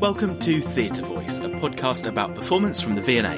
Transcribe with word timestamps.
Welcome 0.00 0.38
to 0.38 0.60
Theatre 0.60 1.02
Voice, 1.02 1.40
a 1.40 1.48
podcast 1.48 2.06
about 2.06 2.36
performance 2.36 2.80
from 2.80 2.94
the 2.94 3.02
V&A. 3.02 3.36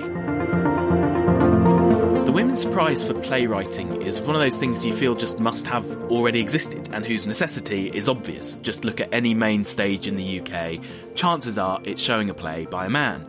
The 2.26 2.32
Women's 2.32 2.66
Prize 2.66 3.02
for 3.02 3.14
Playwriting 3.14 4.02
is 4.02 4.20
one 4.20 4.36
of 4.36 4.42
those 4.42 4.58
things 4.58 4.84
you 4.84 4.94
feel 4.94 5.14
just 5.14 5.40
must 5.40 5.66
have 5.66 5.90
already 6.10 6.38
existed 6.38 6.90
and 6.92 7.06
whose 7.06 7.24
necessity 7.24 7.90
is 7.94 8.10
obvious. 8.10 8.58
Just 8.58 8.84
look 8.84 9.00
at 9.00 9.08
any 9.10 9.32
main 9.32 9.64
stage 9.64 10.06
in 10.06 10.16
the 10.16 10.40
UK, 10.42 10.80
chances 11.14 11.56
are 11.56 11.80
it's 11.82 12.02
showing 12.02 12.28
a 12.28 12.34
play 12.34 12.66
by 12.66 12.84
a 12.84 12.90
man. 12.90 13.26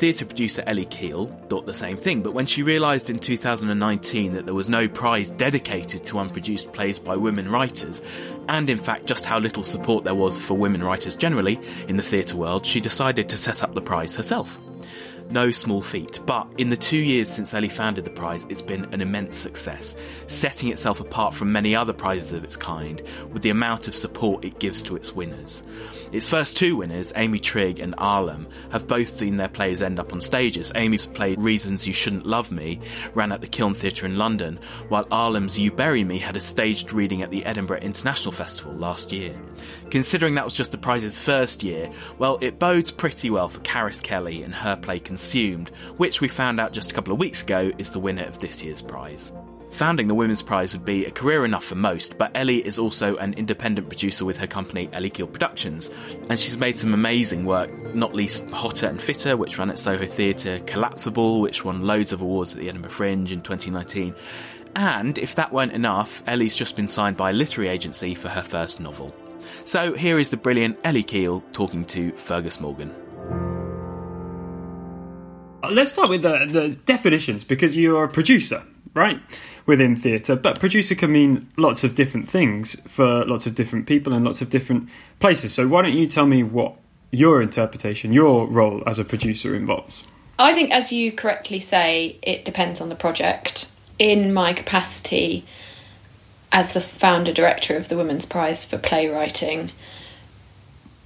Theatre 0.00 0.24
producer 0.24 0.64
Ellie 0.66 0.86
Keel 0.86 1.26
thought 1.50 1.66
the 1.66 1.74
same 1.74 1.98
thing, 1.98 2.22
but 2.22 2.32
when 2.32 2.46
she 2.46 2.62
realised 2.62 3.10
in 3.10 3.18
2019 3.18 4.32
that 4.32 4.46
there 4.46 4.54
was 4.54 4.66
no 4.66 4.88
prize 4.88 5.28
dedicated 5.28 6.04
to 6.04 6.18
unproduced 6.18 6.72
plays 6.72 6.98
by 6.98 7.16
women 7.16 7.50
writers, 7.50 8.00
and 8.48 8.70
in 8.70 8.78
fact 8.78 9.04
just 9.04 9.26
how 9.26 9.38
little 9.38 9.62
support 9.62 10.04
there 10.04 10.14
was 10.14 10.40
for 10.40 10.54
women 10.54 10.82
writers 10.82 11.16
generally 11.16 11.60
in 11.86 11.98
the 11.98 12.02
theatre 12.02 12.38
world, 12.38 12.64
she 12.64 12.80
decided 12.80 13.28
to 13.28 13.36
set 13.36 13.62
up 13.62 13.74
the 13.74 13.82
prize 13.82 14.16
herself 14.16 14.58
no 15.30 15.50
small 15.50 15.82
feat, 15.82 16.20
but 16.26 16.46
in 16.58 16.68
the 16.68 16.76
two 16.76 16.96
years 16.96 17.30
since 17.30 17.54
Ellie 17.54 17.68
founded 17.68 18.04
the 18.04 18.10
prize, 18.10 18.46
it's 18.48 18.62
been 18.62 18.92
an 18.92 19.00
immense 19.00 19.36
success, 19.36 19.96
setting 20.26 20.70
itself 20.70 21.00
apart 21.00 21.34
from 21.34 21.52
many 21.52 21.74
other 21.74 21.92
prizes 21.92 22.32
of 22.32 22.44
its 22.44 22.56
kind 22.56 23.02
with 23.32 23.42
the 23.42 23.50
amount 23.50 23.88
of 23.88 23.96
support 23.96 24.44
it 24.44 24.58
gives 24.58 24.82
to 24.82 24.96
its 24.96 25.12
winners. 25.12 25.62
Its 26.12 26.26
first 26.26 26.56
two 26.56 26.74
winners, 26.74 27.12
Amy 27.14 27.38
Trigg 27.38 27.78
and 27.78 27.96
Ahlam, 27.96 28.46
have 28.72 28.88
both 28.88 29.14
seen 29.14 29.36
their 29.36 29.48
plays 29.48 29.80
end 29.80 30.00
up 30.00 30.12
on 30.12 30.20
stages. 30.20 30.72
Amy's 30.74 31.06
play 31.06 31.36
Reasons 31.36 31.86
You 31.86 31.92
Shouldn't 31.92 32.26
Love 32.26 32.50
Me 32.50 32.80
ran 33.14 33.30
at 33.30 33.40
the 33.40 33.46
Kiln 33.46 33.74
Theatre 33.74 34.06
in 34.06 34.16
London, 34.16 34.58
while 34.88 35.04
Ahlam's 35.06 35.56
You 35.56 35.70
Bury 35.70 36.02
Me 36.02 36.18
had 36.18 36.36
a 36.36 36.40
staged 36.40 36.92
reading 36.92 37.22
at 37.22 37.30
the 37.30 37.44
Edinburgh 37.44 37.78
International 37.82 38.32
Festival 38.32 38.72
last 38.74 39.12
year. 39.12 39.32
Considering 39.90 40.34
that 40.34 40.44
was 40.44 40.54
just 40.54 40.72
the 40.72 40.78
prize's 40.78 41.20
first 41.20 41.62
year, 41.62 41.90
well, 42.18 42.38
it 42.40 42.58
bodes 42.58 42.90
pretty 42.90 43.30
well 43.30 43.48
for 43.48 43.60
Karis 43.60 44.02
Kelly 44.02 44.42
and 44.42 44.54
her 44.54 44.76
play 44.76 44.98
Consumed, 45.20 45.68
which 45.98 46.22
we 46.22 46.28
found 46.28 46.58
out 46.58 46.72
just 46.72 46.90
a 46.90 46.94
couple 46.94 47.12
of 47.12 47.20
weeks 47.20 47.42
ago 47.42 47.70
is 47.76 47.90
the 47.90 48.00
winner 48.00 48.24
of 48.24 48.38
this 48.38 48.62
year's 48.62 48.80
prize. 48.80 49.34
Founding 49.72 50.08
the 50.08 50.14
Women's 50.14 50.40
Prize 50.40 50.72
would 50.72 50.86
be 50.86 51.04
a 51.04 51.10
career 51.10 51.44
enough 51.44 51.62
for 51.62 51.74
most, 51.74 52.16
but 52.16 52.30
Ellie 52.34 52.66
is 52.66 52.78
also 52.78 53.16
an 53.16 53.34
independent 53.34 53.90
producer 53.90 54.24
with 54.24 54.38
her 54.38 54.46
company 54.46 54.88
Ellie 54.94 55.10
Keel 55.10 55.26
Productions, 55.26 55.90
and 56.30 56.38
she's 56.38 56.56
made 56.56 56.78
some 56.78 56.94
amazing 56.94 57.44
work, 57.44 57.70
not 57.94 58.14
least 58.14 58.48
Hotter 58.50 58.86
and 58.86 59.00
Fitter, 59.00 59.36
which 59.36 59.58
ran 59.58 59.68
at 59.68 59.78
Soho 59.78 60.06
Theatre, 60.06 60.58
Collapsible, 60.60 61.42
which 61.42 61.66
won 61.66 61.82
loads 61.82 62.14
of 62.14 62.22
awards 62.22 62.54
at 62.54 62.60
the 62.60 62.70
Edinburgh 62.70 62.92
Fringe 62.92 63.30
in 63.30 63.42
2019. 63.42 64.14
And 64.74 65.18
if 65.18 65.34
that 65.34 65.52
weren't 65.52 65.72
enough, 65.72 66.22
Ellie's 66.26 66.56
just 66.56 66.76
been 66.76 66.88
signed 66.88 67.18
by 67.18 67.28
a 67.28 67.34
literary 67.34 67.68
agency 67.68 68.14
for 68.14 68.30
her 68.30 68.42
first 68.42 68.80
novel. 68.80 69.14
So 69.66 69.92
here 69.92 70.18
is 70.18 70.30
the 70.30 70.38
brilliant 70.38 70.78
Ellie 70.82 71.02
Keel 71.02 71.44
talking 71.52 71.84
to 71.86 72.12
Fergus 72.12 72.58
Morgan. 72.58 72.94
Uh, 75.62 75.70
let's 75.70 75.92
start 75.92 76.08
with 76.08 76.22
the, 76.22 76.46
the 76.48 76.68
definitions 76.86 77.44
because 77.44 77.76
you're 77.76 78.04
a 78.04 78.08
producer, 78.08 78.62
right? 78.94 79.20
Within 79.66 79.96
theatre, 79.96 80.36
but 80.36 80.58
producer 80.58 80.94
can 80.94 81.12
mean 81.12 81.48
lots 81.56 81.84
of 81.84 81.94
different 81.94 82.28
things 82.28 82.80
for 82.88 83.24
lots 83.24 83.46
of 83.46 83.54
different 83.54 83.86
people 83.86 84.12
and 84.12 84.24
lots 84.24 84.40
of 84.40 84.50
different 84.50 84.88
places. 85.18 85.52
So, 85.52 85.68
why 85.68 85.82
don't 85.82 85.96
you 85.96 86.06
tell 86.06 86.26
me 86.26 86.42
what 86.42 86.76
your 87.10 87.42
interpretation, 87.42 88.12
your 88.12 88.46
role 88.46 88.82
as 88.86 88.98
a 88.98 89.04
producer 89.04 89.54
involves? 89.54 90.02
I 90.38 90.54
think, 90.54 90.72
as 90.72 90.90
you 90.90 91.12
correctly 91.12 91.60
say, 91.60 92.16
it 92.22 92.44
depends 92.44 92.80
on 92.80 92.88
the 92.88 92.94
project. 92.94 93.70
In 93.98 94.32
my 94.32 94.54
capacity 94.54 95.44
as 96.50 96.72
the 96.72 96.80
founder 96.80 97.32
director 97.32 97.76
of 97.76 97.88
the 97.88 97.96
Women's 97.96 98.26
Prize 98.26 98.64
for 98.64 98.78
Playwriting, 98.78 99.70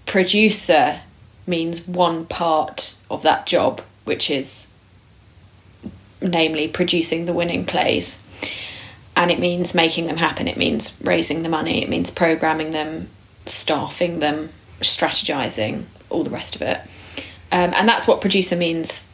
producer 0.06 1.00
means 1.46 1.86
one 1.86 2.26
part 2.26 2.96
of 3.10 3.22
that 3.22 3.46
job, 3.46 3.82
which 4.04 4.30
is 4.30 4.68
namely 6.20 6.68
producing 6.68 7.26
the 7.26 7.32
winning 7.32 7.64
plays. 7.64 8.18
And 9.16 9.30
it 9.30 9.38
means 9.38 9.74
making 9.74 10.06
them 10.06 10.16
happen, 10.16 10.48
it 10.48 10.56
means 10.56 10.96
raising 11.02 11.42
the 11.42 11.48
money, 11.48 11.82
it 11.82 11.88
means 11.88 12.10
programming 12.10 12.72
them, 12.72 13.08
staffing 13.46 14.18
them, 14.18 14.50
strategizing, 14.80 15.84
all 16.10 16.24
the 16.24 16.30
rest 16.30 16.56
of 16.56 16.62
it. 16.62 16.80
Um, 17.52 17.72
and 17.74 17.88
that's 17.88 18.06
what 18.06 18.20
producer 18.20 18.56
means 18.56 19.06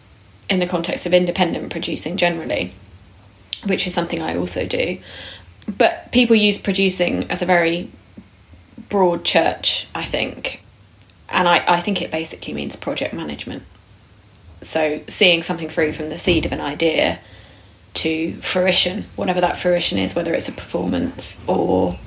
in 0.48 0.58
the 0.58 0.66
context 0.66 1.06
of 1.06 1.12
independent 1.12 1.70
producing 1.70 2.16
generally, 2.16 2.72
which 3.64 3.86
is 3.86 3.92
something 3.92 4.20
I 4.20 4.36
also 4.36 4.66
do. 4.66 4.98
But 5.76 6.10
people 6.12 6.34
use 6.34 6.58
producing 6.58 7.30
as 7.30 7.42
a 7.42 7.46
very 7.46 7.90
broad 8.88 9.24
church, 9.24 9.86
I 9.94 10.04
think. 10.04 10.64
And 11.28 11.46
I, 11.46 11.64
I 11.68 11.80
think 11.80 12.02
it 12.02 12.10
basically 12.10 12.54
means 12.54 12.74
project 12.76 13.14
management. 13.14 13.62
So 14.62 15.00
seeing 15.08 15.42
something 15.42 15.68
through 15.68 15.92
from 15.92 16.08
the 16.08 16.18
seed 16.18 16.46
of 16.46 16.52
an 16.52 16.60
idea 16.60 17.18
to 17.94 18.34
fruition, 18.36 19.06
whatever 19.16 19.40
that 19.40 19.56
fruition 19.56 19.98
is, 19.98 20.14
whether 20.14 20.34
it's 20.34 20.48
a 20.48 20.52
performance 20.52 21.42
or 21.46 21.98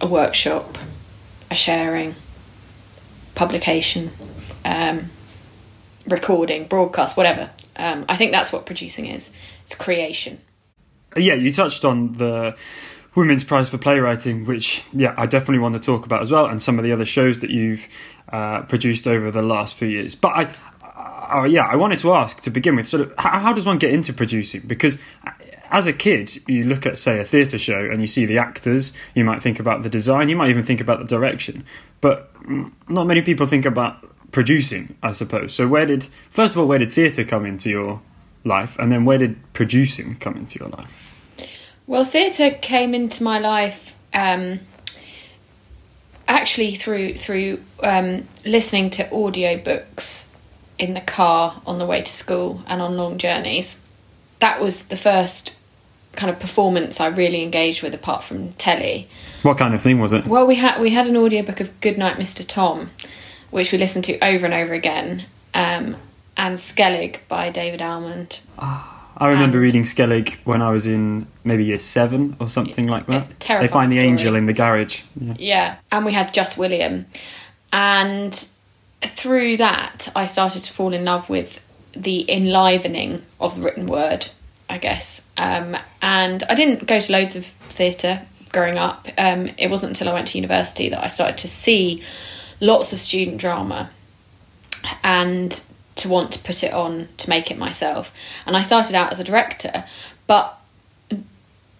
a 0.00 0.06
workshop, 0.06 0.78
a 1.50 1.54
sharing, 1.54 2.14
publication, 3.34 4.10
um, 4.64 5.10
recording, 6.06 6.66
broadcast, 6.66 7.16
whatever. 7.16 7.50
Um, 7.76 8.04
I 8.08 8.16
think 8.16 8.32
that's 8.32 8.52
what 8.52 8.66
producing 8.66 9.06
is. 9.06 9.30
It's 9.62 9.74
creation. 9.74 10.40
Yeah, 11.16 11.34
you 11.34 11.52
touched 11.52 11.84
on 11.84 12.14
the 12.14 12.56
Women's 13.14 13.44
Prize 13.44 13.68
for 13.68 13.78
Playwriting, 13.78 14.44
which 14.44 14.82
yeah, 14.92 15.14
I 15.16 15.26
definitely 15.26 15.58
want 15.58 15.74
to 15.74 15.80
talk 15.80 16.04
about 16.04 16.22
as 16.22 16.30
well, 16.30 16.46
and 16.46 16.60
some 16.60 16.78
of 16.78 16.84
the 16.84 16.92
other 16.92 17.04
shows 17.04 17.40
that 17.40 17.50
you've 17.50 17.88
uh, 18.32 18.62
produced 18.62 19.06
over 19.06 19.30
the 19.30 19.42
last 19.42 19.74
few 19.74 19.88
years. 19.88 20.14
But 20.14 20.28
I, 20.28 20.54
uh, 21.32 21.44
yeah, 21.44 21.66
I 21.66 21.76
wanted 21.76 21.98
to 22.00 22.12
ask 22.12 22.40
to 22.42 22.50
begin 22.50 22.76
with, 22.76 22.88
sort 22.88 23.02
of, 23.02 23.14
how, 23.18 23.38
how 23.38 23.52
does 23.52 23.66
one 23.66 23.78
get 23.78 23.92
into 23.92 24.12
producing? 24.12 24.62
Because 24.66 24.98
as 25.70 25.86
a 25.86 25.92
kid, 25.92 26.40
you 26.48 26.64
look 26.64 26.86
at, 26.86 26.98
say, 26.98 27.18
a 27.20 27.24
theatre 27.24 27.58
show 27.58 27.78
and 27.78 28.00
you 28.00 28.06
see 28.06 28.24
the 28.26 28.38
actors, 28.38 28.92
you 29.14 29.24
might 29.24 29.42
think 29.42 29.60
about 29.60 29.82
the 29.82 29.88
design, 29.88 30.28
you 30.28 30.36
might 30.36 30.50
even 30.50 30.64
think 30.64 30.80
about 30.80 30.98
the 30.98 31.04
direction, 31.04 31.64
but 32.00 32.30
not 32.88 33.06
many 33.06 33.22
people 33.22 33.46
think 33.46 33.66
about 33.66 34.04
producing, 34.30 34.96
I 35.02 35.12
suppose. 35.12 35.54
So, 35.54 35.68
where 35.68 35.86
did, 35.86 36.08
first 36.30 36.52
of 36.52 36.58
all, 36.58 36.66
where 36.66 36.78
did 36.78 36.92
theatre 36.92 37.24
come 37.24 37.44
into 37.44 37.70
your 37.70 38.00
life, 38.44 38.78
and 38.78 38.90
then 38.90 39.04
where 39.04 39.18
did 39.18 39.36
producing 39.52 40.16
come 40.16 40.36
into 40.36 40.58
your 40.58 40.68
life? 40.68 41.12
Well, 41.86 42.04
theatre 42.04 42.50
came 42.50 42.94
into 42.94 43.22
my 43.22 43.38
life 43.38 43.96
um, 44.12 44.60
actually 46.26 46.74
through 46.74 47.14
through 47.14 47.62
um, 47.82 48.28
listening 48.44 48.90
to 48.90 49.04
audiobooks 49.04 50.34
in 50.78 50.94
the 50.94 51.00
car 51.00 51.60
on 51.66 51.78
the 51.78 51.86
way 51.86 52.00
to 52.00 52.10
school 52.10 52.62
and 52.66 52.80
on 52.80 52.96
long 52.96 53.18
journeys. 53.18 53.80
That 54.40 54.60
was 54.60 54.88
the 54.88 54.96
first 54.96 55.56
kind 56.12 56.30
of 56.30 56.40
performance 56.40 57.00
I 57.00 57.06
really 57.06 57.42
engaged 57.42 57.82
with 57.82 57.94
apart 57.94 58.22
from 58.22 58.52
telly. 58.54 59.08
What 59.42 59.56
kind 59.56 59.74
of 59.74 59.80
thing 59.80 60.00
was 60.00 60.12
it? 60.12 60.26
Well, 60.26 60.46
we 60.46 60.56
had 60.56 60.80
we 60.80 60.90
had 60.90 61.06
an 61.06 61.16
audiobook 61.16 61.60
of 61.60 61.80
Goodnight 61.80 62.16
Mr. 62.16 62.46
Tom, 62.46 62.90
which 63.50 63.72
we 63.72 63.78
listened 63.78 64.04
to 64.04 64.18
over 64.24 64.44
and 64.44 64.54
over 64.54 64.74
again, 64.74 65.24
um, 65.54 65.96
and 66.36 66.58
Skellig 66.58 67.18
by 67.28 67.50
David 67.50 67.80
Almond. 67.80 68.40
Oh, 68.58 69.10
I 69.16 69.28
remember 69.28 69.58
and, 69.58 69.62
reading 69.62 69.84
Skellig 69.84 70.36
when 70.44 70.60
I 70.60 70.70
was 70.70 70.86
in 70.86 71.26
maybe 71.44 71.64
year 71.64 71.78
seven 71.78 72.36
or 72.40 72.48
something 72.48 72.88
like 72.88 73.06
that. 73.06 73.40
They 73.40 73.68
find 73.68 73.90
the 73.90 73.96
story. 73.96 74.08
angel 74.08 74.34
in 74.34 74.46
the 74.46 74.52
garage. 74.52 75.02
Yeah. 75.20 75.34
yeah, 75.38 75.76
and 75.92 76.04
we 76.04 76.12
had 76.12 76.34
Just 76.34 76.58
William, 76.58 77.06
and 77.72 78.48
through 79.02 79.58
that, 79.58 80.08
I 80.14 80.26
started 80.26 80.64
to 80.64 80.72
fall 80.72 80.92
in 80.92 81.04
love 81.04 81.30
with 81.30 81.64
the 81.92 82.30
enlivening 82.30 83.24
of 83.40 83.56
the 83.56 83.62
written 83.62 83.86
word, 83.86 84.28
I 84.68 84.78
guess. 84.78 85.24
Um, 85.36 85.76
and 86.02 86.42
I 86.48 86.54
didn't 86.54 86.86
go 86.86 87.00
to 87.00 87.12
loads 87.12 87.36
of 87.36 87.46
theatre 87.46 88.22
growing 88.50 88.76
up. 88.76 89.08
Um, 89.16 89.50
it 89.58 89.70
wasn't 89.70 89.90
until 89.90 90.08
I 90.08 90.14
went 90.14 90.28
to 90.28 90.38
university 90.38 90.88
that 90.88 91.02
I 91.02 91.08
started 91.08 91.38
to 91.38 91.48
see 91.48 92.02
lots 92.60 92.92
of 92.92 92.98
student 92.98 93.38
drama 93.38 93.90
and 95.02 95.62
to 95.96 96.08
want 96.08 96.32
to 96.32 96.38
put 96.40 96.62
it 96.62 96.72
on 96.72 97.08
to 97.18 97.28
make 97.28 97.50
it 97.50 97.58
myself. 97.58 98.12
And 98.46 98.56
I 98.56 98.62
started 98.62 98.94
out 98.94 99.12
as 99.12 99.20
a 99.20 99.24
director, 99.24 99.84
but 100.26 100.57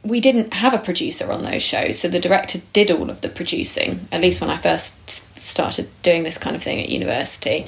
we 0.09 0.21
didn't 0.21 0.55
have 0.55 0.73
a 0.73 0.79
producer 0.79 1.31
on 1.31 1.45
those 1.45 1.63
shows, 1.63 1.99
so 1.99 2.09
the 2.09 2.19
director 2.19 2.61
did 2.73 2.91
all 2.91 3.11
of 3.11 3.21
the 3.21 3.29
producing, 3.29 4.09
at 4.11 4.21
least 4.21 4.41
when 4.41 4.51
I 4.51 4.57
first 4.57 5.09
started 5.39 5.89
doing 6.03 6.25
this 6.25 6.39
kind 6.39 6.57
of 6.57 6.63
thing 6.63 6.81
at 6.81 6.89
university. 6.89 7.67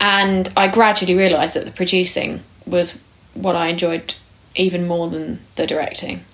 And 0.00 0.48
I 0.56 0.68
gradually 0.68 1.14
realised 1.14 1.54
that 1.56 1.64
the 1.64 1.72
producing 1.72 2.42
was 2.64 2.98
what 3.34 3.56
I 3.56 3.66
enjoyed 3.66 4.14
even 4.54 4.86
more 4.86 5.08
than 5.08 5.40
the 5.56 5.66
directing. 5.66 6.24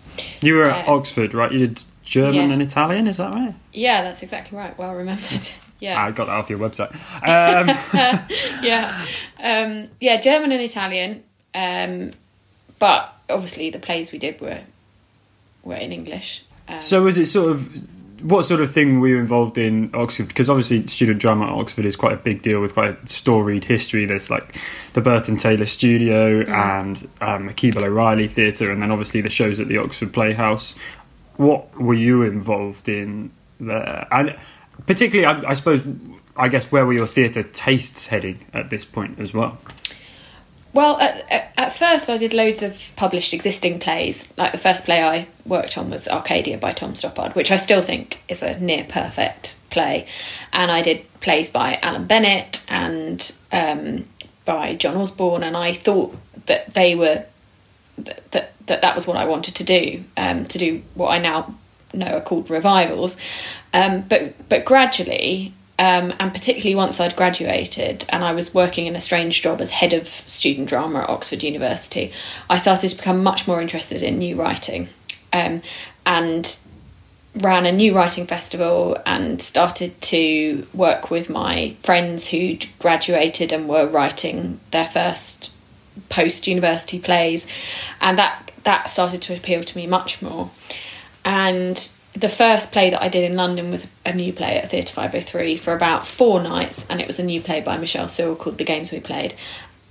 You 0.42 0.56
were 0.56 0.64
at 0.64 0.86
uh, 0.86 0.92
Oxford, 0.92 1.34
right? 1.34 1.50
You 1.50 1.66
did 1.66 1.84
German 2.04 2.34
yeah. 2.34 2.52
and 2.52 2.62
Italian, 2.62 3.06
is 3.06 3.16
that 3.16 3.32
right? 3.32 3.54
Yeah, 3.72 4.02
that's 4.02 4.22
exactly 4.22 4.56
right. 4.56 4.76
Well 4.78 4.94
remembered. 4.94 5.48
Yeah, 5.78 6.02
I 6.02 6.10
got 6.10 6.28
that 6.28 6.32
off 6.32 6.48
your 6.48 6.58
website. 6.58 6.90
Um. 7.16 7.68
yeah, 8.64 9.06
um, 9.38 9.90
yeah, 10.00 10.18
German 10.18 10.50
and 10.50 10.62
Italian. 10.62 11.22
Um, 11.54 12.12
but 12.78 13.14
obviously, 13.28 13.68
the 13.68 13.78
plays 13.78 14.10
we 14.10 14.18
did 14.18 14.40
were 14.40 14.60
were 15.66 15.76
in 15.76 15.92
English. 15.92 16.44
Um, 16.68 16.80
so 16.80 17.02
was 17.02 17.18
it 17.18 17.26
sort 17.26 17.50
of 17.50 17.68
what 18.22 18.44
sort 18.44 18.60
of 18.60 18.72
thing 18.72 19.00
were 19.00 19.08
you 19.08 19.18
involved 19.18 19.58
in 19.58 19.90
Oxford? 19.94 20.28
Because 20.28 20.48
obviously, 20.48 20.86
student 20.86 21.20
drama 21.20 21.46
at 21.46 21.52
Oxford 21.52 21.84
is 21.84 21.96
quite 21.96 22.12
a 22.12 22.16
big 22.16 22.42
deal 22.42 22.60
with 22.60 22.72
quite 22.74 23.02
a 23.02 23.08
storied 23.08 23.64
history. 23.64 24.06
There's 24.06 24.30
like 24.30 24.56
the 24.94 25.00
Burton 25.00 25.36
Taylor 25.36 25.66
Studio 25.66 26.42
mm. 26.42 26.48
and 26.48 27.08
um, 27.20 27.48
Keble 27.50 27.84
O'Reilly 27.84 28.28
Theatre, 28.28 28.70
and 28.70 28.82
then 28.82 28.90
obviously 28.90 29.20
the 29.20 29.30
shows 29.30 29.60
at 29.60 29.68
the 29.68 29.78
Oxford 29.78 30.12
Playhouse. 30.12 30.74
What 31.36 31.78
were 31.78 31.94
you 31.94 32.22
involved 32.22 32.88
in 32.88 33.30
there? 33.60 34.08
And 34.10 34.36
particularly, 34.86 35.26
I, 35.26 35.50
I 35.50 35.52
suppose, 35.52 35.82
I 36.36 36.48
guess, 36.48 36.72
where 36.72 36.86
were 36.86 36.94
your 36.94 37.06
theatre 37.06 37.42
tastes 37.42 38.06
heading 38.06 38.44
at 38.54 38.70
this 38.70 38.86
point 38.86 39.20
as 39.20 39.34
well? 39.34 39.58
Well, 40.72 40.98
at, 41.00 41.52
at, 41.56 41.72
first 41.72 42.10
I 42.10 42.18
did 42.18 42.34
loads 42.34 42.62
of 42.62 42.90
published 42.96 43.32
existing 43.32 43.78
plays. 43.80 44.32
Like 44.36 44.52
the 44.52 44.58
first 44.58 44.84
play 44.84 45.02
I 45.02 45.26
worked 45.46 45.78
on 45.78 45.88
was 45.88 46.06
Arcadia 46.06 46.58
by 46.58 46.72
Tom 46.72 46.92
Stoppard, 46.92 47.34
which 47.34 47.50
I 47.50 47.56
still 47.56 47.80
think 47.80 48.20
is 48.28 48.42
a 48.42 48.58
near 48.60 48.84
perfect 48.84 49.56
play. 49.70 50.06
And 50.52 50.70
I 50.70 50.82
did 50.82 51.06
plays 51.20 51.48
by 51.48 51.78
Alan 51.82 52.06
Bennett 52.06 52.64
and 52.68 53.34
um, 53.52 54.04
by 54.44 54.74
John 54.74 54.96
Osborne, 54.96 55.42
and 55.42 55.56
I 55.56 55.72
thought 55.72 56.14
that 56.46 56.74
they 56.74 56.94
were 56.94 57.24
that 57.98 58.30
that 58.32 58.52
that, 58.66 58.82
that 58.82 58.94
was 58.94 59.06
what 59.06 59.16
I 59.16 59.24
wanted 59.24 59.54
to 59.56 59.64
do, 59.64 60.04
um, 60.16 60.44
to 60.46 60.58
do 60.58 60.82
what 60.94 61.08
I 61.08 61.18
now 61.18 61.54
know 61.94 62.16
are 62.18 62.20
called 62.20 62.50
revivals. 62.50 63.16
Um, 63.72 64.02
but 64.02 64.48
but 64.48 64.64
gradually 64.64 65.52
um, 65.78 66.14
and 66.18 66.32
particularly 66.32 66.74
once 66.74 67.00
I'd 67.00 67.16
graduated 67.16 68.06
and 68.08 68.24
I 68.24 68.32
was 68.32 68.54
working 68.54 68.86
in 68.86 68.96
a 68.96 69.00
strange 69.00 69.42
job 69.42 69.60
as 69.60 69.70
head 69.70 69.92
of 69.92 70.06
student 70.06 70.68
drama 70.68 71.00
at 71.00 71.10
Oxford 71.10 71.42
University, 71.42 72.12
I 72.48 72.58
started 72.58 72.88
to 72.90 72.96
become 72.96 73.22
much 73.22 73.46
more 73.46 73.60
interested 73.60 74.02
in 74.02 74.18
new 74.18 74.36
writing. 74.36 74.88
Um, 75.32 75.62
and 76.06 76.58
ran 77.36 77.66
a 77.66 77.72
new 77.72 77.94
writing 77.94 78.26
festival 78.26 78.96
and 79.04 79.42
started 79.42 80.00
to 80.00 80.66
work 80.72 81.10
with 81.10 81.28
my 81.28 81.76
friends 81.82 82.28
who'd 82.28 82.66
graduated 82.78 83.52
and 83.52 83.68
were 83.68 83.86
writing 83.86 84.58
their 84.70 84.86
first 84.86 85.52
post 86.08 86.46
university 86.46 86.98
plays. 86.98 87.46
And 88.00 88.18
that 88.18 88.50
that 88.64 88.88
started 88.88 89.22
to 89.22 89.36
appeal 89.36 89.62
to 89.62 89.76
me 89.76 89.86
much 89.86 90.22
more. 90.22 90.50
And 91.24 91.90
the 92.16 92.28
first 92.30 92.72
play 92.72 92.90
that 92.90 93.02
I 93.02 93.08
did 93.08 93.30
in 93.30 93.36
London 93.36 93.70
was 93.70 93.86
a 94.04 94.12
new 94.12 94.32
play 94.32 94.56
at 94.56 94.70
Theatre 94.70 94.92
503 94.92 95.56
for 95.58 95.74
about 95.74 96.06
four 96.06 96.42
nights, 96.42 96.86
and 96.88 97.00
it 97.00 97.06
was 97.06 97.18
a 97.18 97.22
new 97.22 97.42
play 97.42 97.60
by 97.60 97.76
Michelle 97.76 98.08
Cyril 98.08 98.36
called 98.36 98.56
The 98.56 98.64
Games 98.64 98.90
We 98.90 99.00
Played. 99.00 99.34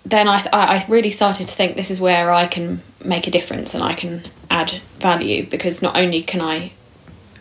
Then 0.03 0.27
I, 0.27 0.43
I 0.51 0.85
really 0.87 1.11
started 1.11 1.47
to 1.47 1.53
think 1.53 1.75
this 1.75 1.91
is 1.91 2.01
where 2.01 2.31
I 2.31 2.47
can 2.47 2.81
make 3.03 3.27
a 3.27 3.31
difference 3.31 3.73
and 3.73 3.83
I 3.83 3.93
can 3.93 4.23
add 4.49 4.71
value 4.97 5.45
because 5.45 5.81
not 5.81 5.95
only 5.95 6.21
can 6.23 6.41
I, 6.41 6.71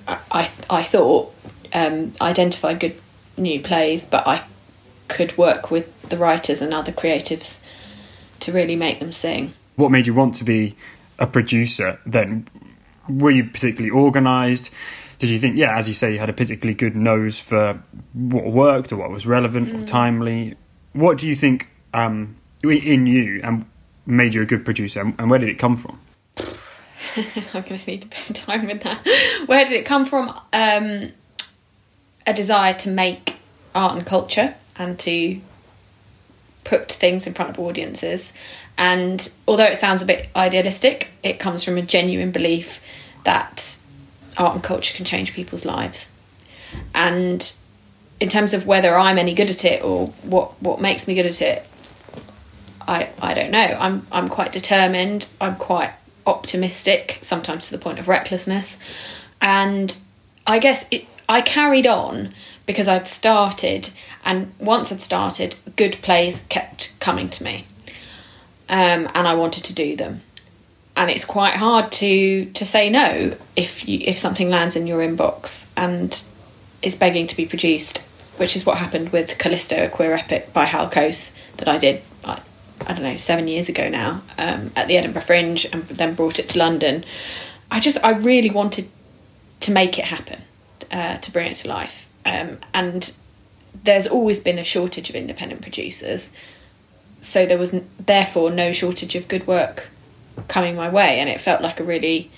I, 0.07 0.51
I 0.69 0.83
thought, 0.83 1.35
um, 1.73 2.13
identify 2.21 2.75
good 2.75 2.99
new 3.37 3.61
plays, 3.61 4.05
but 4.05 4.27
I 4.27 4.45
could 5.09 5.37
work 5.37 5.71
with 5.71 6.09
the 6.09 6.17
writers 6.17 6.61
and 6.61 6.73
other 6.73 6.93
creatives 6.93 7.63
to 8.41 8.53
really 8.53 8.77
make 8.77 9.01
them 9.01 9.13
sing. 9.13 9.55
What 9.77 9.91
made 9.91 10.07
you 10.07 10.15
want 10.15 10.35
to 10.37 10.45
be 10.45 10.77
a 11.19 11.27
producer 11.27 11.99
then? 12.07 12.49
Were 13.09 13.31
you 13.31 13.45
particularly 13.45 13.91
organised? 13.91 14.73
Did 15.19 15.31
you 15.31 15.39
think, 15.39 15.57
yeah, 15.57 15.79
as 15.79 15.89
you 15.89 15.95
say, 15.95 16.13
you 16.13 16.19
had 16.19 16.29
a 16.29 16.33
particularly 16.33 16.75
good 16.75 16.97
nose 16.97 17.39
for 17.39 17.83
what 18.13 18.47
worked 18.47 18.93
or 18.93 18.97
what 18.97 19.11
was 19.11 19.27
relevant 19.27 19.69
mm. 19.69 19.83
or 19.83 19.87
timely? 19.87 20.57
What 20.93 21.19
do 21.19 21.29
you 21.29 21.35
think 21.35 21.69
um, 21.93 22.37
in 22.63 23.07
you 23.07 23.41
and 23.43 23.67
made 24.07 24.35
you 24.35 24.43
a 24.43 24.47
good 24.47 24.65
producer, 24.65 25.01
and 25.01 25.31
where 25.31 25.39
did 25.39 25.49
it 25.49 25.59
come 25.59 25.77
from? 25.77 26.01
I'm 27.17 27.63
going 27.63 27.79
to 27.79 27.91
need 27.91 28.05
a 28.05 28.09
bit 28.09 28.31
of 28.31 28.37
time 28.37 28.67
with 28.67 28.83
that. 28.83 29.07
Where 29.47 29.65
did 29.65 29.75
it 29.75 29.87
come 29.87 30.05
from? 30.05 30.29
Um, 30.53 31.13
a 32.27 32.33
desire 32.35 32.75
to 32.75 32.91
make 32.91 33.37
art 33.75 33.97
and 33.97 34.07
culture 34.07 34.55
and 34.77 34.99
to 35.01 35.41
put 36.65 36.91
things 36.91 37.27
in 37.27 37.35
front 37.35 37.51
of 37.51 37.59
audiences. 37.59 38.33
And 38.77 39.31
although 39.47 39.65
it 39.65 39.79
sounds 39.79 40.03
a 40.03 40.07
bit 40.07 40.29
idealistic, 40.35 41.11
it 41.23 41.39
comes 41.39 41.63
from 41.63 41.79
a 41.79 41.83
genuine 41.83 42.33
belief 42.33 42.84
that 43.25 43.79
art 44.37 44.55
and 44.55 44.65
culture 44.65 44.97
can 44.97 45.05
change 45.05 45.33
people's 45.33 45.65
lives. 45.65 46.11
And 46.95 47.53
in 48.21 48.29
terms 48.29 48.55
of 48.55 48.67
whether 48.67 48.97
I'm 48.97 49.19
any 49.19 49.35
good 49.35 49.51
at 49.51 49.65
it 49.65 49.83
or 49.83 50.09
what, 50.23 50.61
what 50.63 50.81
makes 50.81 51.07
me 51.07 51.15
good 51.15 51.27
at 51.27 51.43
it, 51.43 51.67
I, 52.87 53.11
I 53.21 53.35
don't 53.35 53.51
know. 53.51 53.59
I'm 53.59 54.07
I'm 54.13 54.29
quite 54.29 54.53
determined. 54.53 55.29
I'm 55.41 55.57
quite 55.57 55.93
optimistic, 56.27 57.19
sometimes 57.23 57.69
to 57.69 57.77
the 57.77 57.83
point 57.83 57.99
of 57.99 58.09
recklessness. 58.09 58.79
And 59.41 59.97
I 60.47 60.59
guess 60.59 60.87
it 60.91 61.07
I 61.29 61.41
carried 61.41 61.87
on 61.87 62.35
because 62.67 62.89
I'd 62.89 63.09
started 63.09 63.91
and 64.25 64.53
once 64.59 64.93
I'd 64.93 65.01
started, 65.01 65.57
good 65.77 65.95
plays 66.03 66.45
kept 66.49 66.99
coming 67.01 67.29
to 67.31 67.45
me. 67.45 67.67
Um, 68.69 69.11
and 69.15 69.29
I 69.29 69.35
wanted 69.35 69.65
to 69.65 69.75
do 69.75 69.97
them 69.97 70.23
and 70.97 71.11
it's 71.11 71.25
quite 71.25 71.55
hard 71.55 71.91
to 71.93 72.47
to 72.47 72.65
say 72.65 72.89
no 72.89 73.37
if 73.57 73.89
you 73.89 74.01
if 74.05 74.19
something 74.19 74.49
lands 74.49 74.77
in 74.77 74.87
your 74.87 75.01
inbox 75.01 75.71
and 75.77 76.23
is 76.83 76.95
begging 76.95 77.27
to 77.27 77.37
be 77.37 77.47
produced, 77.47 78.07
which 78.37 78.55
is 78.55 78.67
what 78.67 78.77
happened 78.77 79.11
with 79.11 79.39
Callisto, 79.39 79.87
a 79.87 79.89
queer 79.89 80.15
epic 80.15 80.53
by 80.53 80.67
Hal 80.67 80.91
Coase 80.91 81.35
that 81.57 81.67
I 81.67 81.79
did. 81.79 82.03
I, 82.25 82.41
I 82.87 82.93
don't 82.93 83.03
know 83.03 83.17
seven 83.17 83.49
years 83.49 83.69
ago 83.69 83.89
now 83.89 84.23
um, 84.37 84.71
at 84.77 84.87
the 84.87 84.97
Edinburgh 84.97 85.23
Fringe, 85.23 85.65
and 85.73 85.83
then 85.85 86.15
brought 86.15 86.39
it 86.39 86.51
to 86.51 86.59
London. 86.59 87.05
I 87.71 87.81
just 87.81 87.99
I 88.05 88.11
really 88.11 88.51
wanted 88.51 88.89
to 89.61 89.73
make 89.73 89.99
it 89.99 90.05
happen, 90.07 90.43
uh, 90.91 91.17
to 91.17 91.31
bring 91.33 91.51
it 91.51 91.55
to 91.57 91.69
life, 91.69 92.07
um, 92.25 92.59
and 92.73 93.15
there's 93.83 94.07
always 94.07 94.41
been 94.41 94.59
a 94.59 94.65
shortage 94.65 95.09
of 95.09 95.17
independent 95.17 95.63
producers, 95.63 96.31
so 97.21 97.47
there 97.47 97.59
was 97.59 97.81
therefore 97.99 98.51
no 98.51 98.73
shortage 98.73 99.17
of 99.17 99.27
good 99.27 99.47
work 99.47 99.89
coming 100.49 100.77
my 100.77 100.89
way, 100.89 101.21
and 101.21 101.29
it 101.29 101.41
felt 101.41 101.63
like 101.63 101.81
a 101.81 101.85
really 101.85 102.31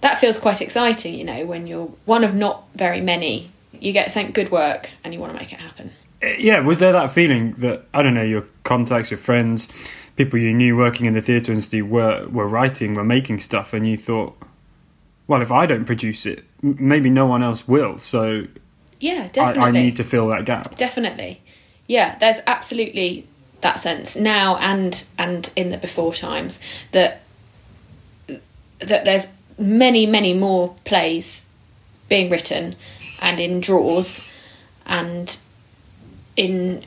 that 0.00 0.18
feels 0.18 0.38
quite 0.38 0.60
exciting, 0.60 1.14
you 1.14 1.24
know, 1.24 1.44
when 1.44 1.66
you're 1.66 1.86
one 2.04 2.24
of 2.24 2.34
not 2.34 2.64
very 2.74 3.00
many. 3.00 3.50
You 3.80 3.92
get 3.92 4.10
sent 4.10 4.34
good 4.34 4.50
work 4.50 4.90
and 5.04 5.12
you 5.12 5.20
want 5.20 5.32
to 5.32 5.38
make 5.38 5.52
it 5.52 5.60
happen. 5.60 5.92
Uh, 6.22 6.28
yeah, 6.38 6.60
was 6.60 6.78
there 6.78 6.92
that 6.92 7.10
feeling 7.10 7.52
that 7.58 7.84
I 7.94 8.02
don't 8.02 8.14
know 8.14 8.22
your 8.22 8.44
contacts, 8.64 9.10
your 9.10 9.18
friends, 9.18 9.68
people 10.16 10.38
you 10.38 10.52
knew 10.52 10.76
working 10.76 11.06
in 11.06 11.12
the 11.12 11.20
theatre 11.20 11.52
industry 11.52 11.82
were 11.82 12.26
were 12.28 12.48
writing, 12.48 12.94
were 12.94 13.04
making 13.04 13.40
stuff, 13.40 13.72
and 13.72 13.86
you 13.86 13.96
thought, 13.96 14.36
well, 15.26 15.42
if 15.42 15.52
I 15.52 15.66
don't 15.66 15.84
produce 15.84 16.26
it, 16.26 16.44
maybe 16.62 17.10
no 17.10 17.26
one 17.26 17.42
else 17.42 17.68
will. 17.68 17.98
So 17.98 18.46
yeah, 19.00 19.28
definitely, 19.32 19.62
I, 19.62 19.68
I 19.68 19.70
need 19.70 19.96
to 19.96 20.04
fill 20.04 20.28
that 20.28 20.44
gap. 20.44 20.76
Definitely, 20.76 21.40
yeah. 21.86 22.18
There's 22.18 22.40
absolutely 22.46 23.26
that 23.60 23.80
sense 23.80 24.14
now 24.16 24.56
and 24.56 25.04
and 25.18 25.50
in 25.56 25.70
the 25.70 25.78
before 25.78 26.14
times 26.14 26.60
that 26.92 27.22
that 28.78 29.04
there's 29.04 29.28
many 29.58 30.06
many 30.06 30.32
more 30.32 30.76
plays 30.84 31.46
being 32.08 32.30
written 32.30 32.74
and 33.20 33.40
in 33.40 33.60
drawers 33.60 34.26
and 34.86 35.40
in 36.36 36.84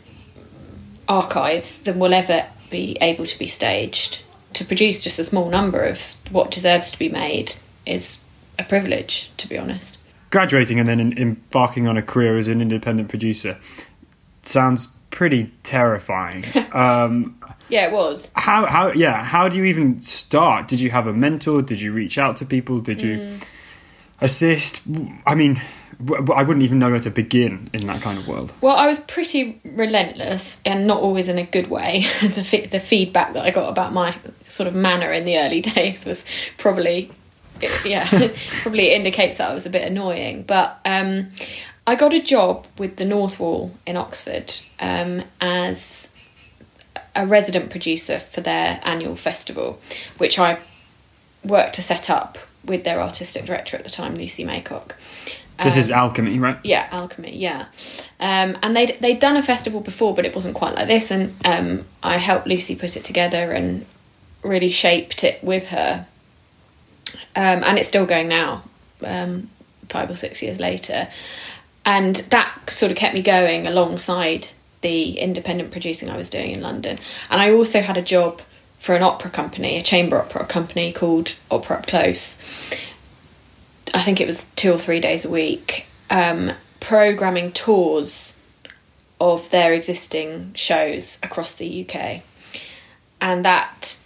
archives 1.08 1.80
than 1.80 2.00
will 2.00 2.13
ever 2.13 2.46
be 2.70 2.98
able 3.01 3.25
to 3.25 3.38
be 3.38 3.48
staged. 3.48 4.24
To 4.54 4.66
produce 4.66 5.04
just 5.04 5.20
a 5.20 5.24
small 5.24 5.50
number 5.50 5.84
of 5.84 6.16
what 6.32 6.51
deserves 6.51 6.92
to 6.92 7.00
be 7.00 7.10
made 7.10 7.54
is 7.86 8.22
a 8.58 8.63
privilege 8.63 9.30
to 9.38 9.48
be 9.48 9.58
honest. 9.58 9.98
Graduating 10.30 10.80
and 10.80 10.88
then 10.88 11.18
embarking 11.18 11.88
on 11.88 11.98
a 11.98 12.01
career 12.01 12.38
as 12.38 12.48
an 12.48 12.62
independent 12.62 13.10
producer 13.10 13.58
sounds 14.44 14.88
pretty 15.12 15.51
terrifying. 15.63 16.46
Um, 16.72 17.38
yeah, 17.68 17.88
it 17.88 17.91
was. 17.91 18.32
How 18.36 18.65
how 18.65 18.94
yeah? 18.94 19.24
How 19.24 19.50
do 19.50 19.58
you 19.58 19.65
even 19.65 20.01
start? 20.01 20.70
Did 20.70 20.80
you 20.80 20.89
have 20.89 21.08
a 21.08 21.13
mentor? 21.13 21.62
Did 21.62 21.82
you 21.82 21.91
reach 21.91 22.18
out 22.18 22.38
to 22.38 22.46
people? 22.46 22.80
Did 22.80 23.01
you 23.01 23.18
mm. 23.18 23.44
assist? 24.22 24.82
I 25.25 25.36
mean, 25.36 25.60
I 26.10 26.44
wouldn't 26.44 26.63
even 26.63 26.80
know 26.80 26.89
where 26.91 27.00
to 27.00 27.12
begin 27.12 27.70
in 27.74 27.88
that 27.88 28.01
kind 28.01 28.18
of 28.18 28.27
world. 28.27 28.53
Well, 28.62 28.75
I 28.75 28.88
was 28.88 29.00
pretty 29.00 29.62
relentless 29.63 30.60
and 30.65 30.88
not 30.88 31.01
always 31.01 31.27
in 31.27 31.38
a 31.38 31.46
good 31.46 31.70
way. 31.70 32.06
the 32.22 32.68
the 32.72 32.80
feedback 32.80 33.34
that 33.34 33.44
I 33.44 33.51
got 33.51 33.70
about 33.70 33.94
my 33.94 34.15
sort 34.48 34.68
of 34.68 34.75
manner 34.75 35.12
in 35.12 35.25
the 35.25 35.38
early 35.38 35.62
days 35.75 36.06
was 36.06 36.25
probably 36.58 37.12
yeah 37.86 38.08
probably 38.63 38.91
indicates 38.94 39.38
that 39.38 39.51
I 39.51 39.53
was 39.53 39.65
a 39.65 39.70
bit 39.70 39.84
annoying, 39.84 40.44
but. 40.44 40.80
Um, 40.86 41.32
I 41.86 41.96
got 41.96 42.14
a 42.14 42.22
job 42.22 42.68
with 42.78 42.98
the 42.98 43.06
North 43.06 43.40
Wall 43.40 43.74
in 43.86 43.98
Oxford 43.98 44.54
um, 44.80 45.24
as 45.40 46.08
a 47.16 47.26
resident 47.26 47.70
producer 47.70 48.20
for 48.20 48.42
their 48.42 48.80
annual 48.84 49.16
festival, 49.16 49.82
which 50.18 50.38
I 50.38 50.60
worked 51.44 51.76
to 51.76 51.82
set 51.82 52.10
up 52.10 52.38
with 52.64 52.84
their 52.84 53.02
artistic 53.02 53.46
director 53.46 53.76
at 53.76 53.84
the 53.84 53.90
time, 53.90 54.16
Lucy 54.16 54.46
Maycock. 54.46 54.92
Um, 55.58 55.66
this 55.66 55.78
is 55.78 55.92
um, 55.92 55.98
Alchemy, 55.98 56.40
right? 56.40 56.58
Yeah, 56.64 56.88
Alchemy. 56.92 57.36
Yeah, 57.36 57.66
um, 58.20 58.58
and 58.62 58.76
they'd 58.76 58.98
they'd 59.02 59.20
done 59.20 59.36
a 59.36 59.44
festival 59.44 59.82
before, 59.82 60.14
but 60.14 60.26
it 60.26 60.36
wasn't 60.36 60.56
quite 60.56 60.76
like 60.76 60.88
this. 60.88 61.12
And 61.12 61.36
um, 61.44 61.86
I 62.04 62.18
helped 62.18 62.48
Lucy 62.48 62.76
put 62.76 62.96
it 62.96 63.04
together 63.04 63.52
and 63.52 63.86
really 64.44 64.70
shaped 64.70 65.24
it 65.24 65.44
with 65.44 65.70
her. 65.70 66.06
Um, 67.36 67.64
and 67.64 67.78
it's 67.78 67.88
still 67.88 68.06
going 68.06 68.28
now. 68.28 68.64
Um, 69.04 69.50
five 69.92 70.10
or 70.10 70.16
six 70.16 70.42
years 70.42 70.60
later. 70.60 71.08
And 71.86 72.18
that 72.18 72.70
sort 72.70 72.92
of 72.92 72.98
kept 72.98 73.14
me 73.14 73.22
going 73.22 73.66
alongside 73.66 74.50
the 74.82 75.18
independent 75.20 75.72
producing 75.72 76.10
I 76.10 76.18
was 76.18 76.30
doing 76.30 76.52
in 76.52 76.62
London. 76.62 76.98
And 77.30 77.42
I 77.42 77.52
also 77.52 77.82
had 77.82 77.98
a 77.98 78.02
job 78.02 78.42
for 78.78 78.96
an 78.96 79.04
opera 79.04 79.30
company, 79.30 79.78
a 79.78 79.84
chamber 79.84 80.18
opera 80.18 80.46
company 80.46 80.92
called 80.92 81.36
Opera 81.52 81.78
Up 81.78 81.88
Close. 81.88 82.42
I 83.94 84.02
think 84.02 84.20
it 84.20 84.28
was 84.28 84.46
two 84.56 84.72
or 84.72 84.80
three 84.80 85.00
days 85.00 85.26
a 85.26 85.30
week, 85.30 85.86
um, 86.10 86.54
programming 86.80 87.52
tours 87.52 88.38
of 89.20 89.50
their 89.52 89.74
existing 89.74 90.52
shows 90.56 91.20
across 91.22 91.54
the 91.54 91.86
UK. 91.88 92.24
And 93.22 93.46
that, 93.46 94.00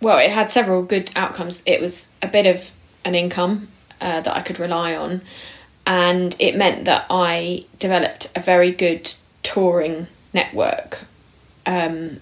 well, 0.00 0.18
it 0.18 0.30
had 0.30 0.50
several 0.50 0.82
good 0.82 1.10
outcomes. 1.16 1.62
It 1.64 1.80
was 1.80 2.10
a 2.20 2.28
bit 2.28 2.44
of 2.44 2.70
an 3.04 3.14
income 3.14 3.68
uh, 3.98 4.20
that 4.20 4.36
I 4.36 4.42
could 4.42 4.58
rely 4.58 4.94
on, 4.94 5.22
and 5.86 6.36
it 6.38 6.56
meant 6.56 6.84
that 6.84 7.06
I 7.10 7.64
developed 7.78 8.30
a 8.36 8.40
very 8.40 8.70
good 8.70 9.12
touring 9.42 10.06
network 10.32 11.04
um, 11.66 12.20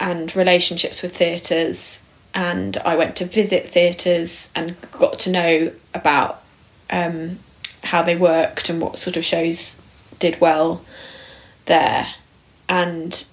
and 0.00 0.34
relationships 0.34 1.02
with 1.02 1.16
theatres. 1.16 2.02
And 2.34 2.76
I 2.78 2.96
went 2.96 3.16
to 3.16 3.24
visit 3.24 3.68
theatres 3.68 4.50
and 4.54 4.76
got 4.92 5.18
to 5.20 5.30
know 5.30 5.72
about 5.94 6.42
um, 6.90 7.38
how 7.82 8.02
they 8.02 8.16
worked 8.16 8.68
and 8.68 8.80
what 8.80 8.98
sort 8.98 9.16
of 9.16 9.24
shows 9.24 9.80
did 10.18 10.40
well 10.40 10.84
there, 11.66 12.06
and 12.68 13.24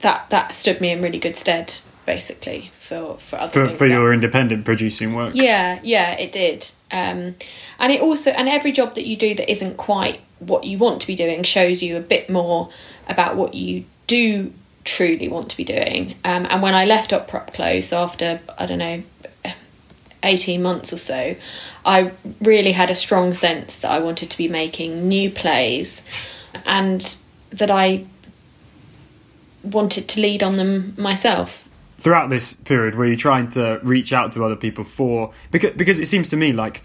that 0.00 0.30
that 0.30 0.54
stood 0.54 0.80
me 0.80 0.90
in 0.90 1.00
really 1.00 1.18
good 1.18 1.36
stead, 1.36 1.74
basically 2.04 2.70
for 2.86 3.18
for 3.18 3.36
other 3.40 3.68
for, 3.68 3.74
for 3.74 3.88
that- 3.88 3.94
your 3.94 4.12
independent 4.12 4.64
producing 4.64 5.14
work. 5.14 5.34
yeah, 5.34 5.80
yeah, 5.82 6.12
it 6.12 6.32
did. 6.32 6.70
Um, 6.90 7.34
and 7.78 7.92
it 7.92 8.00
also, 8.00 8.30
and 8.30 8.48
every 8.48 8.72
job 8.72 8.94
that 8.94 9.06
you 9.06 9.16
do 9.16 9.34
that 9.34 9.50
isn't 9.50 9.76
quite 9.76 10.20
what 10.38 10.64
you 10.64 10.78
want 10.78 11.00
to 11.00 11.06
be 11.06 11.16
doing 11.16 11.42
shows 11.42 11.82
you 11.82 11.96
a 11.96 12.00
bit 12.00 12.30
more 12.30 12.68
about 13.08 13.36
what 13.36 13.54
you 13.54 13.84
do 14.06 14.52
truly 14.84 15.28
want 15.28 15.50
to 15.50 15.56
be 15.56 15.64
doing. 15.64 16.14
Um, 16.24 16.46
and 16.48 16.62
when 16.62 16.74
I 16.74 16.84
left 16.84 17.12
Up 17.12 17.28
Close 17.52 17.92
after, 17.92 18.40
I 18.58 18.66
don't 18.66 18.78
know, 18.78 19.02
18 20.22 20.62
months 20.62 20.92
or 20.92 20.98
so, 20.98 21.36
I 21.84 22.12
really 22.40 22.72
had 22.72 22.90
a 22.90 22.94
strong 22.94 23.34
sense 23.34 23.78
that 23.80 23.90
I 23.90 23.98
wanted 23.98 24.30
to 24.30 24.38
be 24.38 24.48
making 24.48 25.08
new 25.08 25.30
plays 25.30 26.04
and 26.64 27.16
that 27.50 27.70
I 27.70 28.04
wanted 29.62 30.08
to 30.08 30.20
lead 30.20 30.42
on 30.42 30.56
them 30.56 30.94
myself. 30.96 31.65
Throughout 31.98 32.28
this 32.28 32.54
period 32.54 32.94
were 32.94 33.06
you're 33.06 33.16
trying 33.16 33.48
to 33.50 33.80
reach 33.82 34.12
out 34.12 34.32
to 34.32 34.44
other 34.44 34.56
people 34.56 34.84
for 34.84 35.32
because 35.50 35.74
because 35.76 35.98
it 35.98 36.06
seems 36.06 36.28
to 36.28 36.36
me 36.36 36.52
like 36.52 36.82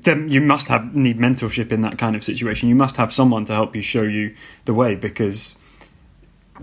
then 0.00 0.28
you 0.28 0.40
must 0.40 0.68
have 0.68 0.94
need 0.94 1.18
mentorship 1.18 1.70
in 1.70 1.82
that 1.82 1.98
kind 1.98 2.16
of 2.16 2.24
situation. 2.24 2.68
You 2.68 2.74
must 2.74 2.96
have 2.96 3.12
someone 3.12 3.44
to 3.46 3.52
help 3.52 3.76
you 3.76 3.82
show 3.82 4.02
you 4.02 4.34
the 4.64 4.74
way 4.74 4.94
because 4.94 5.54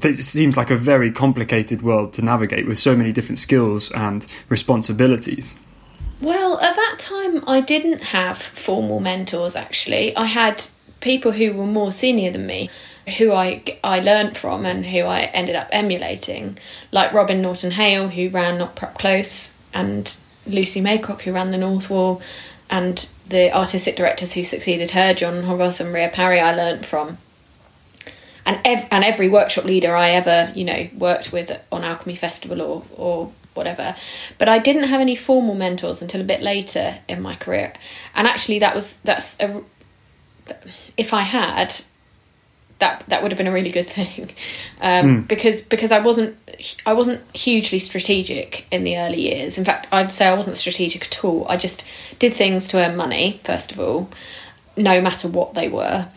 it 0.02 0.18
seems 0.18 0.58
like 0.58 0.70
a 0.70 0.76
very 0.76 1.12
complicated 1.12 1.82
world 1.82 2.14
to 2.14 2.22
navigate 2.24 2.68
with 2.68 2.80
so 2.80 2.96
many 2.96 3.12
different 3.12 3.40
skills 3.40 3.92
and 3.92 4.26
responsibilities. 4.50 5.56
Well, 6.22 6.60
at 6.60 6.76
that 6.76 6.96
time, 7.00 7.44
I 7.48 7.62
didn't 7.62 8.02
have 8.02 8.38
formal 8.38 9.00
mentors. 9.00 9.56
Actually, 9.56 10.16
I 10.16 10.26
had 10.26 10.64
people 11.00 11.32
who 11.32 11.54
were 11.54 11.66
more 11.66 11.92
senior 11.92 12.32
than 12.32 12.46
me, 12.46 12.70
who 13.10 13.32
I 13.32 13.64
I 13.84 14.00
learnt 14.00 14.38
from 14.38 14.66
and 14.66 14.86
who 14.86 15.02
I 15.02 15.22
ended 15.22 15.56
up 15.56 15.68
emulating, 15.72 16.58
like 16.92 17.14
Robin 17.14 17.42
Norton 17.42 17.72
Hale, 17.72 18.10
who 18.10 18.30
ran 18.30 18.62
Opera 18.62 18.90
Up 18.90 18.98
Close, 18.98 19.58
and 19.74 20.16
Lucy 20.46 20.82
Maycock, 20.82 21.22
who 21.22 21.34
ran 21.34 21.52
the 21.52 21.58
North 21.58 21.90
Wall, 21.90 22.22
and 22.70 23.10
the 23.28 23.56
artistic 23.56 23.96
directors 23.96 24.34
who 24.34 24.44
succeeded 24.44 24.92
her, 24.92 25.14
John 25.14 25.44
Hoggarth 25.44 25.80
and 25.80 25.94
Ria 25.94 26.10
Parry, 26.10 26.40
I 26.40 26.56
learnt 26.56 26.86
from. 26.86 27.18
And 28.46 28.60
ev- 28.66 28.88
and 28.90 29.04
every 29.04 29.30
workshop 29.30 29.66
leader 29.66 29.96
I 29.96 30.10
ever 30.12 30.52
you 30.56 30.66
know 30.66 30.90
worked 30.98 31.32
with 31.32 31.52
on 31.72 31.84
Alchemy 31.84 32.16
Festival 32.16 32.62
or 32.62 32.84
or 32.96 33.32
whatever. 33.54 33.96
But 34.38 34.50
I 34.50 34.58
didn't 34.58 34.86
have 34.86 35.02
any 35.02 35.16
formal 35.16 35.56
mentors 35.56 36.02
until 36.02 36.22
a 36.22 36.24
bit 36.24 36.42
later 36.42 37.00
in 37.08 37.22
my 37.22 37.36
career. 37.36 37.74
And 38.16 38.26
actually, 38.26 38.60
that 38.60 38.74
was 38.74 38.98
that's 38.98 39.38
a, 39.40 39.62
if 40.98 41.14
I 41.14 41.22
had, 41.22 41.82
that 42.80 43.04
that 43.08 43.22
would 43.22 43.32
have 43.32 43.38
been 43.38 43.48
a 43.48 43.52
really 43.52 43.70
good 43.70 43.88
thing, 44.00 44.32
um, 44.82 45.24
because 45.24 45.62
because 45.62 45.92
I 45.92 46.00
wasn't 46.00 46.38
I 46.86 46.94
wasn't 46.94 47.22
hugely 47.36 47.80
strategic 47.80 48.68
in 48.72 48.84
the 48.84 48.98
early 48.98 49.22
years. 49.22 49.58
In 49.58 49.66
fact, 49.66 49.88
I'd 49.92 50.12
say 50.12 50.28
I 50.28 50.34
wasn't 50.34 50.58
strategic 50.58 51.06
at 51.06 51.24
all. 51.24 51.46
I 51.50 51.58
just 51.58 51.86
did 52.18 52.34
things 52.34 52.68
to 52.70 52.78
earn 52.78 52.96
money 52.96 53.40
first 53.44 53.72
of 53.72 53.80
all, 53.80 54.10
no 54.76 55.02
matter 55.02 55.28
what 55.28 55.54
they 55.54 55.70
were, 55.70 56.08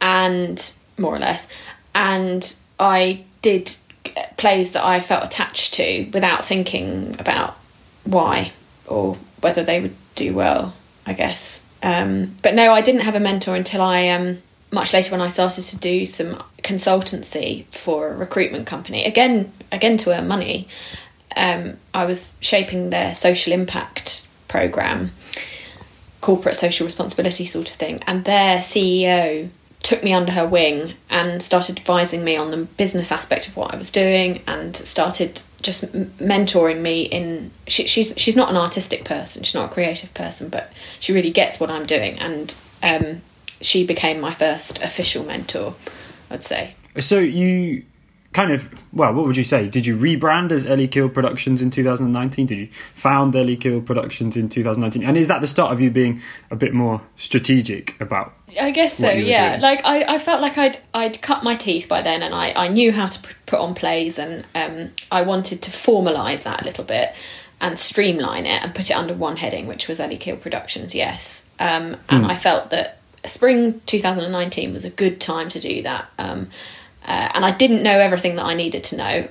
and 0.00 0.72
more 0.98 1.14
or 1.14 1.18
less, 1.18 1.46
and 1.94 2.56
I 2.80 3.24
did 3.42 3.74
plays 4.36 4.72
that 4.72 4.84
I 4.84 5.00
felt 5.00 5.24
attached 5.24 5.74
to 5.74 6.08
without 6.12 6.44
thinking 6.44 7.16
about 7.18 7.56
why 8.04 8.52
or 8.86 9.16
whether 9.40 9.62
they 9.62 9.80
would 9.80 9.94
do 10.14 10.32
well. 10.32 10.74
I 11.06 11.12
guess. 11.12 11.62
Um, 11.82 12.34
but 12.42 12.54
no, 12.54 12.72
I 12.72 12.80
didn't 12.80 13.02
have 13.02 13.14
a 13.14 13.20
mentor 13.20 13.54
until 13.54 13.80
I 13.80 14.08
um, 14.08 14.42
much 14.72 14.92
later 14.92 15.12
when 15.12 15.20
I 15.20 15.28
started 15.28 15.62
to 15.64 15.78
do 15.78 16.06
some 16.06 16.42
consultancy 16.62 17.64
for 17.66 18.08
a 18.08 18.16
recruitment 18.16 18.66
company. 18.66 19.04
Again, 19.04 19.52
again 19.70 19.96
to 19.98 20.12
earn 20.16 20.26
money. 20.28 20.68
Um, 21.36 21.76
I 21.92 22.06
was 22.06 22.36
shaping 22.40 22.90
their 22.90 23.14
social 23.14 23.52
impact 23.52 24.26
program, 24.48 25.12
corporate 26.20 26.56
social 26.56 26.86
responsibility 26.86 27.46
sort 27.46 27.68
of 27.68 27.76
thing, 27.76 28.02
and 28.06 28.24
their 28.24 28.58
CEO 28.58 29.50
took 29.86 30.02
me 30.02 30.12
under 30.12 30.32
her 30.32 30.46
wing 30.46 30.94
and 31.08 31.40
started 31.40 31.78
advising 31.78 32.24
me 32.24 32.36
on 32.36 32.50
the 32.50 32.56
business 32.56 33.12
aspect 33.12 33.46
of 33.46 33.56
what 33.56 33.72
I 33.72 33.76
was 33.76 33.92
doing 33.92 34.42
and 34.46 34.74
started 34.74 35.42
just 35.62 35.84
mentoring 36.18 36.80
me 36.80 37.02
in 37.02 37.52
she, 37.68 37.86
she's 37.86 38.12
she's 38.16 38.34
not 38.34 38.50
an 38.50 38.56
artistic 38.56 39.04
person 39.04 39.44
she's 39.44 39.54
not 39.54 39.70
a 39.70 39.72
creative 39.72 40.12
person 40.12 40.48
but 40.48 40.72
she 40.98 41.12
really 41.12 41.30
gets 41.30 41.60
what 41.60 41.70
I'm 41.70 41.86
doing 41.86 42.18
and 42.18 42.54
um, 42.82 43.22
she 43.60 43.86
became 43.86 44.20
my 44.20 44.32
first 44.32 44.82
official 44.82 45.24
mentor 45.24 45.74
I'd 46.30 46.44
say 46.44 46.74
so 46.98 47.18
you 47.18 47.84
kind 48.32 48.52
of 48.52 48.68
well 48.92 49.14
what 49.14 49.26
would 49.26 49.36
you 49.36 49.44
say 49.44 49.68
did 49.68 49.86
you 49.86 49.96
rebrand 49.96 50.50
as 50.52 50.66
Ellie 50.66 50.88
Keel 50.88 51.08
productions 51.08 51.62
in 51.62 51.70
2019 51.70 52.46
did 52.46 52.58
you 52.58 52.68
found 52.94 53.34
Ellie 53.34 53.56
Keel 53.56 53.80
productions 53.80 54.36
in 54.36 54.48
2019 54.48 55.08
and 55.08 55.16
is 55.16 55.28
that 55.28 55.40
the 55.40 55.46
start 55.46 55.72
of 55.72 55.80
you 55.80 55.90
being 55.90 56.20
a 56.50 56.56
bit 56.56 56.74
more 56.74 57.00
strategic 57.16 57.98
about 58.00 58.34
I 58.60 58.70
guess 58.70 58.96
so. 58.96 59.10
Yeah, 59.10 59.50
doing. 59.50 59.62
like 59.62 59.84
I, 59.84 60.14
I 60.14 60.18
felt 60.18 60.40
like 60.40 60.56
I'd 60.56 60.78
I'd 60.94 61.20
cut 61.20 61.42
my 61.42 61.54
teeth 61.54 61.88
by 61.88 62.02
then, 62.02 62.22
and 62.22 62.34
I, 62.34 62.52
I 62.52 62.68
knew 62.68 62.92
how 62.92 63.06
to 63.06 63.34
put 63.46 63.58
on 63.58 63.74
plays, 63.74 64.18
and 64.18 64.44
um, 64.54 64.92
I 65.10 65.22
wanted 65.22 65.62
to 65.62 65.70
formalise 65.70 66.44
that 66.44 66.62
a 66.62 66.64
little 66.64 66.84
bit 66.84 67.12
and 67.60 67.78
streamline 67.78 68.46
it 68.46 68.62
and 68.62 68.74
put 68.74 68.90
it 68.90 68.94
under 68.94 69.14
one 69.14 69.36
heading, 69.36 69.66
which 69.66 69.88
was 69.88 69.98
Ellie 69.98 70.16
Keel 70.16 70.36
Productions. 70.36 70.94
Yes, 70.94 71.44
um, 71.58 71.96
and 72.08 72.26
I 72.26 72.36
felt 72.36 72.70
that 72.70 72.95
spring 73.26 73.80
2019 73.86 74.72
was 74.72 74.84
a 74.84 74.90
good 74.90 75.20
time 75.20 75.48
to 75.50 75.60
do 75.60 75.82
that, 75.82 76.06
um, 76.18 76.48
uh, 77.04 77.30
and 77.34 77.44
I 77.44 77.52
didn't 77.52 77.82
know 77.82 77.98
everything 77.98 78.36
that 78.36 78.44
I 78.44 78.54
needed 78.54 78.84
to 78.84 78.96
know 78.96 79.28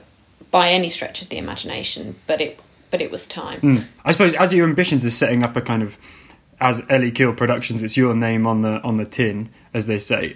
by 0.51 0.69
any 0.69 0.89
stretch 0.89 1.21
of 1.21 1.29
the 1.29 1.37
imagination, 1.37 2.15
but 2.27 2.41
it 2.41 2.59
but 2.91 3.01
it 3.01 3.11
was 3.11 3.27
time. 3.27 3.59
I 4.05 4.11
suppose 4.11 4.35
as 4.35 4.53
your 4.53 4.67
ambitions 4.67 5.03
are 5.03 5.09
setting 5.09 5.43
up 5.43 5.55
a 5.57 5.61
kind 5.61 5.83
of 5.83 5.97
as 6.59 6.81
Ellie 6.89 7.11
Keel 7.11 7.33
Productions, 7.33 7.83
it's 7.83 7.97
your 7.97 8.15
name 8.15 8.47
on 8.47 8.61
the 8.61 8.81
on 8.81 8.95
the 8.95 9.05
tin, 9.05 9.49
as 9.73 9.87
they 9.87 9.99
say. 9.99 10.35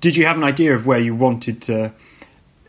Did 0.00 0.16
you 0.16 0.26
have 0.26 0.36
an 0.36 0.44
idea 0.44 0.74
of 0.74 0.86
where 0.86 0.98
you 0.98 1.14
wanted 1.14 1.62
to 1.62 1.92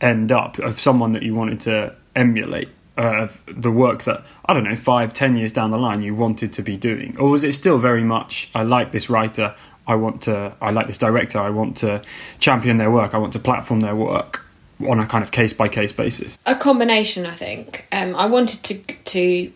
end 0.00 0.32
up, 0.32 0.58
of 0.58 0.80
someone 0.80 1.12
that 1.12 1.22
you 1.22 1.34
wanted 1.34 1.60
to 1.60 1.94
emulate, 2.14 2.68
uh, 2.96 3.22
of 3.22 3.42
the 3.46 3.70
work 3.70 4.04
that 4.04 4.24
I 4.46 4.54
don't 4.54 4.64
know, 4.64 4.76
five, 4.76 5.12
ten 5.12 5.36
years 5.36 5.52
down 5.52 5.70
the 5.70 5.78
line, 5.78 6.02
you 6.02 6.14
wanted 6.14 6.52
to 6.54 6.62
be 6.62 6.76
doing, 6.76 7.16
or 7.18 7.30
was 7.30 7.44
it 7.44 7.52
still 7.52 7.78
very 7.78 8.04
much 8.04 8.50
I 8.54 8.62
like 8.62 8.92
this 8.92 9.10
writer, 9.10 9.54
I 9.88 9.94
want 9.96 10.22
to, 10.22 10.52
I 10.60 10.70
like 10.70 10.86
this 10.86 10.98
director, 10.98 11.38
I 11.38 11.50
want 11.50 11.78
to 11.78 12.02
champion 12.38 12.76
their 12.76 12.90
work, 12.90 13.14
I 13.14 13.18
want 13.18 13.32
to 13.32 13.38
platform 13.38 13.80
their 13.80 13.96
work 13.96 14.44
on 14.86 15.00
a 15.00 15.06
kind 15.06 15.24
of 15.24 15.30
case 15.32 15.52
by 15.52 15.66
case 15.68 15.90
basis. 15.90 16.38
a 16.46 16.54
combination 16.54 17.26
i 17.26 17.34
think. 17.34 17.84
Um, 17.90 18.14
i 18.14 18.26
wanted 18.26 18.62
to 18.64 18.74
to 19.06 19.52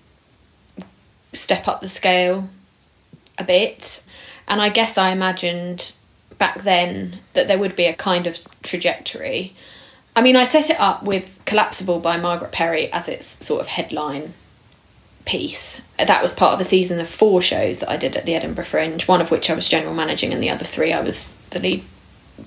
step 1.33 1.69
up 1.69 1.81
the 1.81 1.89
scale 1.89 2.49
a 3.39 3.45
bit 3.45 4.03
and 4.49 4.61
i 4.61 4.69
guess 4.69 4.99
i 4.99 5.11
imagined 5.11 5.93
back 6.39 6.63
then 6.63 7.19
that 7.35 7.47
there 7.47 7.59
would 7.59 7.77
be 7.77 7.87
a 7.87 7.95
kind 7.95 8.27
of 8.27 8.37
trajectory. 8.63 9.55
I 10.17 10.23
mean 10.23 10.35
i 10.35 10.45
set 10.45 10.71
it 10.71 10.81
up 10.81 11.05
with 11.05 11.41
collapsible 11.45 12.01
by 12.01 12.17
margaret 12.17 12.51
perry 12.51 12.93
as 12.93 13.09
its 13.09 13.45
sort 13.47 13.61
of 13.61 13.69
headline 13.69 14.35
piece 15.25 15.83
that 15.99 16.21
was 16.21 16.35
part 16.35 16.55
of 16.55 16.61
a 16.61 16.65
season 16.65 16.99
of 16.99 17.09
four 17.09 17.41
shows 17.41 17.79
that 17.79 17.89
i 17.89 17.97
did 17.97 18.17
at 18.17 18.27
the 18.27 18.35
edinburgh 18.35 18.65
fringe 18.65 19.07
one 19.07 19.21
of 19.21 19.31
which 19.31 19.49
i 19.49 19.55
was 19.55 19.69
general 19.69 19.95
managing 19.95 20.33
and 20.33 20.43
the 20.43 20.51
other 20.51 20.65
three 20.65 20.93
i 20.93 21.01
was 21.01 21.35
the 21.51 21.61
lead 21.61 21.85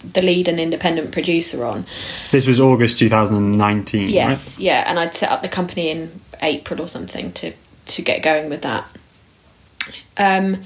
the 0.03 0.21
lead 0.21 0.47
and 0.47 0.59
independent 0.59 1.11
producer 1.11 1.63
on 1.63 1.85
This 2.31 2.47
was 2.47 2.59
August 2.59 2.99
2019. 2.99 4.09
Yes, 4.09 4.59
yeah, 4.59 4.83
and 4.87 4.99
I'd 4.99 5.15
set 5.15 5.31
up 5.31 5.41
the 5.41 5.47
company 5.47 5.89
in 5.89 6.19
April 6.41 6.81
or 6.81 6.87
something 6.87 7.31
to 7.33 7.53
to 7.87 8.01
get 8.01 8.21
going 8.23 8.49
with 8.49 8.61
that. 8.63 8.91
Um, 10.17 10.63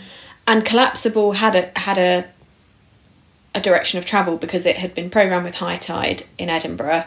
and 0.47 0.65
Collapsible 0.65 1.33
had 1.33 1.55
a 1.55 1.79
had 1.79 1.97
a 1.97 2.27
a 3.53 3.59
direction 3.59 3.99
of 3.99 4.05
travel 4.05 4.37
because 4.37 4.65
it 4.65 4.77
had 4.77 4.93
been 4.93 5.09
programmed 5.09 5.45
with 5.45 5.55
High 5.55 5.77
Tide 5.77 6.23
in 6.37 6.49
Edinburgh. 6.49 7.05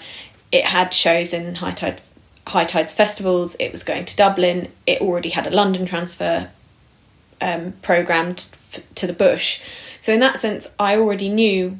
It 0.51 0.67
had 0.67 0.93
shows 0.93 1.33
in 1.33 1.57
High 1.57 1.73
Tide 1.73 2.03
High 2.47 2.65
Tides 2.65 2.95
festivals. 2.95 3.55
It 3.61 3.73
was 3.73 3.85
going 3.85 4.05
to 4.07 4.17
Dublin. 4.17 4.71
It 4.87 5.01
already 5.01 5.31
had 5.31 5.47
a 5.47 5.51
London 5.51 5.87
transfer 5.87 6.51
um, 7.41 7.73
programmed 7.83 8.47
f- 8.73 8.83
to 8.97 9.07
the 9.07 9.13
bush. 9.13 9.63
So 10.01 10.13
in 10.13 10.21
that 10.21 10.39
sense, 10.39 10.69
I 10.79 10.97
already 10.97 11.29
knew 11.29 11.79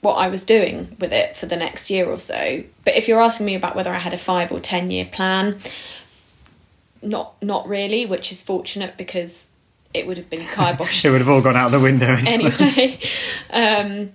what 0.00 0.14
I 0.14 0.28
was 0.28 0.44
doing 0.44 0.96
with 1.00 1.12
it 1.12 1.36
for 1.36 1.46
the 1.46 1.56
next 1.56 1.90
year 1.90 2.06
or 2.06 2.18
so. 2.18 2.62
But 2.84 2.94
if 2.94 3.08
you're 3.08 3.20
asking 3.20 3.46
me 3.46 3.54
about 3.56 3.74
whether 3.74 3.92
I 3.92 3.98
had 3.98 4.14
a 4.14 4.18
five 4.18 4.52
or 4.52 4.60
ten 4.60 4.90
year 4.90 5.04
plan, 5.04 5.58
not 7.02 7.34
not 7.42 7.66
really, 7.68 8.06
which 8.06 8.30
is 8.32 8.42
fortunate 8.42 8.96
because 8.96 9.48
it 9.94 10.06
would 10.06 10.16
have 10.16 10.30
been 10.30 10.40
kibosh 10.54 11.04
It 11.04 11.10
would 11.10 11.20
have 11.20 11.28
all 11.28 11.40
gone 11.42 11.56
out 11.56 11.70
the 11.70 11.80
window 11.80 12.14
anyway. 12.26 12.52
anyway. 12.60 13.00
um, 13.50 14.10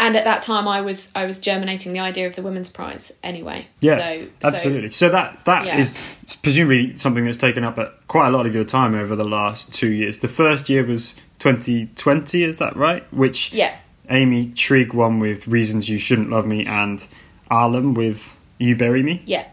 and 0.00 0.16
at 0.16 0.24
that 0.24 0.42
time, 0.42 0.66
I 0.66 0.80
was 0.80 1.12
I 1.14 1.26
was 1.26 1.38
germinating 1.38 1.92
the 1.92 2.00
idea 2.00 2.26
of 2.26 2.34
the 2.34 2.42
women's 2.42 2.70
prize 2.70 3.12
anyway. 3.22 3.68
Yeah, 3.80 3.98
so, 3.98 4.26
absolutely. 4.42 4.90
So 4.90 5.08
that 5.10 5.44
that 5.44 5.78
is 5.78 5.96
Yeah. 5.96 6.34
presumably 6.42 6.96
something 6.96 7.24
that's 7.24 7.36
taken 7.36 7.62
up 7.62 7.78
at 7.78 8.06
quite 8.08 8.28
a 8.28 8.30
lot 8.30 8.46
of 8.46 8.54
your 8.54 8.64
time 8.64 8.94
over 8.94 9.14
the 9.14 9.24
last 9.24 9.72
two 9.72 9.92
years. 9.92 10.18
The 10.20 10.28
first 10.28 10.68
year 10.68 10.84
was 10.84 11.14
2020, 11.38 12.42
is 12.42 12.58
that 12.58 12.76
right? 12.76 13.04
Which 13.12 13.52
yeah, 13.52 13.76
Amy 14.08 14.52
Trigg 14.56 14.92
won 14.94 15.20
with 15.20 15.46
"Reasons 15.46 15.88
You 15.88 15.98
Shouldn't 15.98 16.30
Love 16.30 16.46
Me" 16.46 16.64
and 16.64 17.06
Ahlam 17.50 17.94
with 17.94 18.36
"You 18.58 18.74
Bury 18.76 19.02
Me." 19.02 19.22
yeah. 19.26 19.44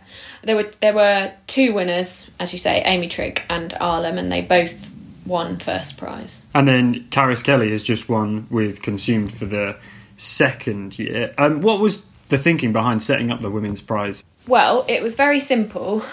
There 0.44 0.56
were 0.56 0.72
there 0.80 0.94
were 0.94 1.34
two 1.48 1.74
winners, 1.74 2.30
as 2.40 2.54
you 2.54 2.60
say, 2.60 2.82
Amy 2.86 3.10
Trigg 3.10 3.42
and 3.50 3.72
Ahlam, 3.82 4.18
and 4.18 4.32
they 4.32 4.42
both 4.42 4.92
won 5.26 5.58
first 5.58 5.98
prize. 5.98 6.42
And 6.56 6.66
then 6.68 7.06
Karis 7.10 7.44
Kelly 7.44 7.72
has 7.72 7.84
just 7.84 8.08
won 8.08 8.48
with 8.50 8.82
"Consumed" 8.82 9.34
for 9.34 9.46
the 9.46 9.76
second 10.18 11.00
year. 11.00 11.34
Um, 11.38 11.62
what 11.62 11.80
was 11.80 12.06
the 12.30 12.38
thinking 12.38 12.74
behind 12.74 13.02
setting 13.02 13.32
up 13.32 13.42
the 13.42 13.50
women's 13.50 13.82
prize? 13.82 14.24
Well, 14.48 14.86
it 14.88 15.02
was 15.02 15.16
very 15.16 15.40
simple. 15.40 16.04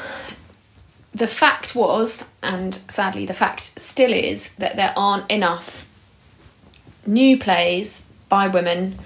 The 1.13 1.27
fact 1.27 1.75
was, 1.75 2.33
and 2.43 2.75
sadly 2.89 3.27
the 3.27 3.35
fact 3.35 3.79
still 3.79 4.13
is, 4.13 4.51
that 4.55 4.77
there 4.77 4.93
aren't 4.97 5.31
enough 5.31 5.89
new 7.07 7.39
plays 7.39 8.03
by 8.29 8.49
women 8.49 8.99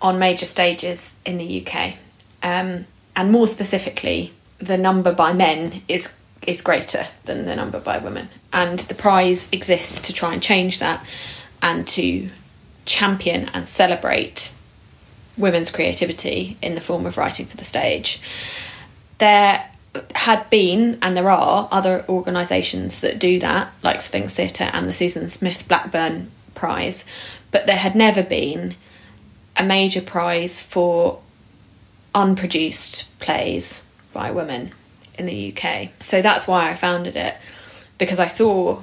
on 0.00 0.18
major 0.18 0.46
stages 0.46 1.14
in 1.24 1.38
the 1.38 1.66
UK. 1.66 1.94
Um, 2.42 2.86
and 3.14 3.32
more 3.32 3.48
specifically, 3.48 4.32
the 4.58 4.78
number 4.78 5.12
by 5.12 5.32
men 5.32 5.82
is 5.88 6.16
is 6.46 6.60
greater 6.60 7.08
than 7.24 7.44
the 7.44 7.56
number 7.56 7.80
by 7.80 7.98
women. 7.98 8.28
And 8.52 8.78
the 8.78 8.94
prize 8.94 9.48
exists 9.50 10.00
to 10.02 10.12
try 10.12 10.32
and 10.32 10.42
change 10.42 10.78
that 10.78 11.04
and 11.60 11.88
to 11.88 12.30
champion 12.86 13.50
and 13.52 13.68
celebrate 13.68 14.52
women's 15.36 15.70
creativity 15.70 16.56
in 16.62 16.74
the 16.74 16.80
form 16.80 17.04
of 17.04 17.18
writing 17.18 17.44
for 17.44 17.56
the 17.56 17.64
stage. 17.64 18.22
There 19.18 19.70
had 20.14 20.48
been, 20.50 20.98
and 21.02 21.16
there 21.16 21.30
are, 21.30 21.68
other 21.70 22.04
organisations 22.08 23.00
that 23.00 23.18
do 23.18 23.38
that, 23.40 23.72
like 23.82 24.00
Sphinx 24.00 24.32
Theatre 24.34 24.70
and 24.72 24.88
the 24.88 24.92
Susan 24.92 25.28
Smith 25.28 25.66
Blackburn 25.68 26.30
Prize, 26.54 27.04
but 27.50 27.66
there 27.66 27.76
had 27.76 27.94
never 27.94 28.22
been 28.22 28.76
a 29.56 29.64
major 29.64 30.00
prize 30.00 30.60
for 30.60 31.20
unproduced 32.14 33.18
plays 33.18 33.84
by 34.12 34.30
women 34.30 34.72
in 35.18 35.26
the 35.26 35.52
UK. 35.52 35.90
So 36.00 36.22
that's 36.22 36.46
why 36.46 36.70
I 36.70 36.74
founded 36.74 37.16
it, 37.16 37.36
because 37.98 38.18
I 38.18 38.26
saw 38.26 38.80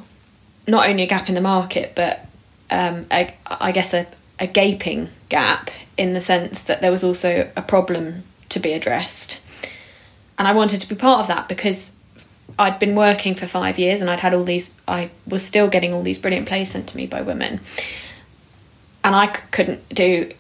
not 0.68 0.88
only 0.88 1.04
a 1.04 1.08
gap 1.08 1.30
in 1.30 1.36
the 1.36 1.42
market, 1.42 1.94
but 1.96 2.26
um, 2.74 3.06
a, 3.12 3.34
I 3.48 3.72
guess 3.72 3.94
a, 3.94 4.08
a 4.40 4.48
gaping 4.48 5.10
gap 5.30 5.70
in 5.98 6.14
the 6.14 6.22
sense 6.22 6.64
that 6.64 6.82
there 6.82 6.92
was 6.92 7.04
also 7.04 7.50
a 7.56 7.62
problem 7.62 8.24
to 8.50 8.60
be 8.60 8.74
addressed. 8.74 9.40
And 10.38 10.48
I 10.48 10.54
wanted 10.54 10.82
to 10.82 10.90
be 10.90 10.96
part 10.96 11.22
of 11.22 11.28
that 11.28 11.48
because 11.48 11.94
I'd 12.58 12.80
been 12.80 12.96
working 12.96 13.36
for 13.36 13.46
five 13.48 13.78
years 13.78 14.02
and 14.02 14.10
I'd 14.10 14.20
had 14.22 14.34
all 14.34 14.44
these, 14.44 14.72
I 14.88 15.12
was 15.28 15.46
still 15.46 15.68
getting 15.68 15.94
all 15.94 16.02
these 16.04 16.20
brilliant 16.20 16.48
plays 16.48 16.72
sent 16.72 16.88
to 16.90 16.98
me 16.98 17.06
by 17.06 17.22
women. 17.22 17.60
And 19.04 19.16
I 19.16 19.28
c- 19.34 19.42
couldn't 19.52 19.88
do 19.90 20.32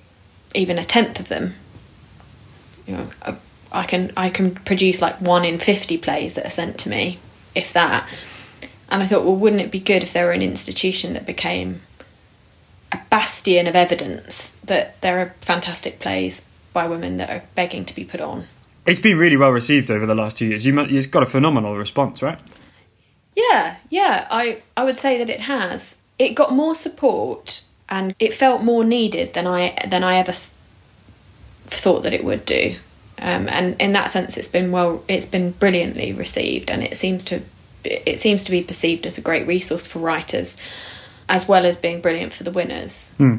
even 0.56 0.78
a 0.80 0.84
tenth 0.84 1.20
of 1.20 1.28
them. 1.30 1.54
You 2.88 2.98
know, 2.98 3.10
I- 3.22 3.36
I 3.76 3.84
can 3.86 4.12
I 4.16 4.30
can 4.30 4.54
produce 4.54 5.02
like 5.02 5.20
one 5.20 5.44
in 5.44 5.58
fifty 5.58 5.98
plays 5.98 6.36
that 6.36 6.46
are 6.46 6.52
sent 6.52 6.78
to 6.82 6.90
me, 6.90 7.18
if 7.56 7.74
that. 7.74 8.08
And 8.88 9.02
I 9.02 9.08
thought, 9.08 9.24
well, 9.26 9.36
wouldn't 9.36 9.64
it 9.64 9.72
be 9.72 9.80
good 9.80 10.04
if 10.04 10.14
there 10.14 10.26
were 10.28 10.32
an 10.32 10.44
institution 10.44 11.14
that 11.14 11.26
became 11.26 11.82
bastion 13.14 13.68
of 13.68 13.76
evidence 13.76 14.58
that 14.64 15.00
there 15.02 15.20
are 15.20 15.36
fantastic 15.40 16.00
plays 16.00 16.44
by 16.74 16.88
women 16.88 17.18
that 17.18 17.30
are 17.30 17.44
begging 17.54 17.86
to 17.86 17.94
be 17.94 18.04
put 18.04 18.20
on? 18.20 18.46
It's 18.88 18.98
been 18.98 19.20
really 19.20 19.38
well 19.38 19.52
received 19.52 19.92
over 19.92 20.08
the 20.08 20.16
last 20.16 20.36
two 20.36 20.48
years. 20.48 20.66
You, 20.66 20.80
it's 20.80 21.06
got 21.06 21.22
a 21.22 21.28
phenomenal 21.28 21.78
response, 21.78 22.24
right? 22.24 22.42
Yeah, 23.36 23.76
yeah, 23.92 24.28
I, 24.32 24.64
I 24.76 24.84
would 24.84 24.98
say 24.98 25.20
that 25.20 25.30
it 25.30 25.42
has. 25.42 26.00
It 26.18 26.34
got 26.34 26.54
more 26.54 26.74
support 26.74 27.64
and 27.88 28.16
it 28.18 28.34
felt 28.34 28.64
more 28.64 28.84
needed 28.84 29.36
than 29.36 29.46
I 29.46 29.78
than 29.88 30.04
I 30.04 30.16
ever 30.16 30.32
th- 30.32 30.50
thought 31.66 32.02
that 32.04 32.14
it 32.14 32.24
would 32.24 32.48
do. 32.48 32.78
Um, 33.20 33.48
and 33.48 33.80
in 33.80 33.92
that 33.92 34.10
sense, 34.10 34.38
it's 34.38 34.48
been 34.48 34.72
well, 34.72 35.04
it's 35.08 35.28
been 35.28 35.52
brilliantly 35.52 36.14
received, 36.14 36.72
and 36.72 36.82
it 36.82 36.98
seems 36.98 37.24
to 37.26 37.42
it 37.84 38.20
seems 38.20 38.44
to 38.46 38.52
be 38.52 38.64
perceived 38.64 39.06
as 39.06 39.20
a 39.20 39.22
great 39.22 39.46
resource 39.46 39.86
for 39.86 40.00
writers, 40.00 40.58
as 41.30 41.48
well 41.48 41.66
as 41.66 41.78
being 41.78 42.02
brilliant 42.02 42.34
for 42.34 42.44
the 42.44 42.52
winners. 42.52 43.14
Hmm. 43.18 43.38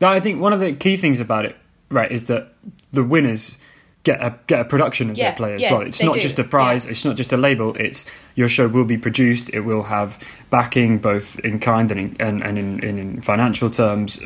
No, 0.00 0.08
I 0.08 0.20
think 0.20 0.40
one 0.40 0.52
of 0.52 0.60
the 0.60 0.72
key 0.72 0.96
things 0.96 1.20
about 1.20 1.44
it, 1.44 1.56
right, 1.88 2.10
is 2.10 2.24
that 2.26 2.52
the 2.92 3.04
winners 3.04 3.58
get 4.04 4.20
a 4.20 4.36
get 4.48 4.60
a 4.60 4.64
production 4.64 5.10
of 5.10 5.16
Yeah, 5.16 5.30
their 5.30 5.36
play 5.36 5.52
as 5.52 5.60
yeah, 5.60 5.72
well. 5.72 5.82
It's 5.82 6.02
not 6.02 6.14
do, 6.14 6.20
just 6.20 6.38
a 6.38 6.44
prize. 6.44 6.84
yeah. 6.84 6.90
It's 6.90 7.04
not 7.04 7.16
just 7.16 7.32
a 7.32 7.36
label. 7.36 7.76
It's 7.76 8.04
your 8.34 8.48
show 8.48 8.66
will 8.66 8.84
be 8.84 8.98
produced. 8.98 9.50
It 9.54 9.60
will 9.60 9.84
have 9.84 10.18
backing 10.50 10.98
both 10.98 11.38
in 11.40 11.60
kind 11.60 11.90
and 11.90 12.00
in, 12.00 12.16
and, 12.18 12.42
and 12.42 12.58
in, 12.58 12.82
in, 12.82 12.98
in 12.98 13.20
financial 13.22 13.70
terms. 13.70 14.20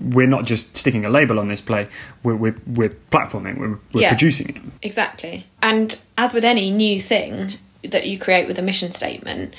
We're 0.00 0.28
not 0.28 0.44
just 0.44 0.76
sticking 0.76 1.04
a 1.04 1.08
label 1.10 1.40
on 1.40 1.48
this 1.48 1.60
play. 1.60 1.88
We're 2.22 2.36
we're, 2.36 2.56
we're 2.66 2.90
platforming. 3.10 3.58
We're, 3.58 3.78
we're 3.92 4.08
producing 4.08 4.50
it. 4.50 4.56
Exactly. 4.82 5.46
And 5.62 5.98
as 6.16 6.32
with 6.32 6.44
any 6.44 6.70
new 6.70 7.00
thing 7.00 7.54
that 7.82 8.06
you 8.06 8.18
create 8.18 8.46
with 8.46 8.58
a 8.58 8.62
mission 8.62 8.92
statement, 8.92 9.54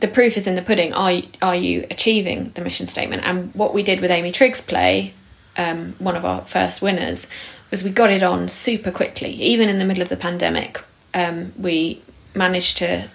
the 0.00 0.08
proof 0.08 0.36
is 0.36 0.46
in 0.46 0.54
the 0.54 0.62
pudding. 0.62 0.92
Are 0.92 1.12
you, 1.12 1.28
are 1.40 1.56
you 1.56 1.86
achieving 1.90 2.50
the 2.54 2.60
mission 2.60 2.86
statement? 2.86 3.22
And 3.24 3.54
what 3.54 3.74
we 3.74 3.82
did 3.82 4.00
with 4.00 4.10
Amy 4.10 4.32
Trigg's 4.32 4.60
play, 4.60 5.14
um, 5.56 5.94
one 5.98 6.16
of 6.16 6.24
our 6.24 6.42
first 6.42 6.82
winners, 6.82 7.28
was 7.70 7.82
we 7.82 7.90
got 7.90 8.10
it 8.10 8.22
on 8.22 8.48
super 8.48 8.90
quickly. 8.90 9.30
Even 9.30 9.68
in 9.68 9.78
the 9.78 9.84
middle 9.84 10.02
of 10.02 10.08
the 10.08 10.16
pandemic, 10.16 10.82
um, 11.14 11.52
we 11.58 12.02
managed 12.34 12.78
to 12.78 13.08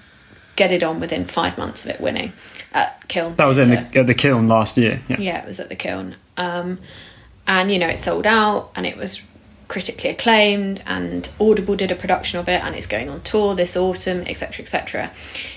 get 0.56 0.72
it 0.72 0.84
on 0.84 1.00
within 1.00 1.26
five 1.26 1.58
months 1.58 1.86
of 1.86 1.91
it 1.91 2.02
winning 2.02 2.34
at 2.74 3.08
Kiln. 3.08 3.36
That 3.36 3.46
was 3.46 3.58
in 3.58 3.70
the, 3.70 4.00
at 4.00 4.08
the 4.08 4.13
kiln 4.13 4.48
last 4.48 4.78
year. 4.78 5.02
Yeah. 5.08 5.20
yeah, 5.20 5.41
it 5.41 5.48
was 5.48 5.60
at 5.60 5.70
the 5.70 5.76
kiln. 5.76 6.15
Um, 6.38 6.80
and 7.48 7.72
you 7.72 7.80
know, 7.80 7.88
it 7.88 7.98
sold 7.98 8.26
out 8.26 8.72
and 8.76 8.86
it 8.86 8.98
was 8.98 9.22
critically 9.72 10.10
acclaimed 10.10 10.84
and 10.86 11.32
Audible 11.40 11.78
did 11.78 11.92
a 11.92 11.96
production 11.96 12.40
of 12.40 12.50
it 12.50 12.62
and 12.62 12.76
it's 12.76 12.88
going 12.88 13.08
on 13.08 13.22
tour 13.22 13.56
this 13.56 13.78
autumn, 13.78 14.20
etc. 14.28 14.64
etc. 14.64 15.12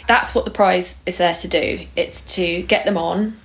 That's 0.07 0.37
what 0.37 0.45
the 0.45 0.53
prize 0.53 0.97
is 1.05 1.19
there 1.19 1.35
to 1.35 1.49
do. 1.49 1.81
It's 1.97 2.21
to 2.37 2.63
get 2.63 2.85
them 2.85 2.97
on. 2.97 3.37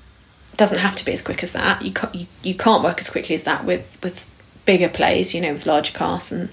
Doesn't 0.58 0.78
have 0.78 0.96
to 0.98 1.06
be 1.06 1.12
as 1.12 1.24
quick 1.24 1.42
as 1.42 1.54
that. 1.54 1.82
You 1.82 1.92
can't 1.92 2.14
you, 2.14 2.28
you 2.44 2.54
can't 2.54 2.84
work 2.84 3.00
as 3.00 3.10
quickly 3.10 3.34
as 3.34 3.46
that 3.46 3.66
with 3.66 3.98
with 4.04 4.30
bigger 4.66 4.90
plays, 4.90 5.34
you 5.34 5.42
know, 5.42 5.54
with 5.54 5.66
larger 5.66 5.98
casts 5.98 6.32
and 6.32 6.50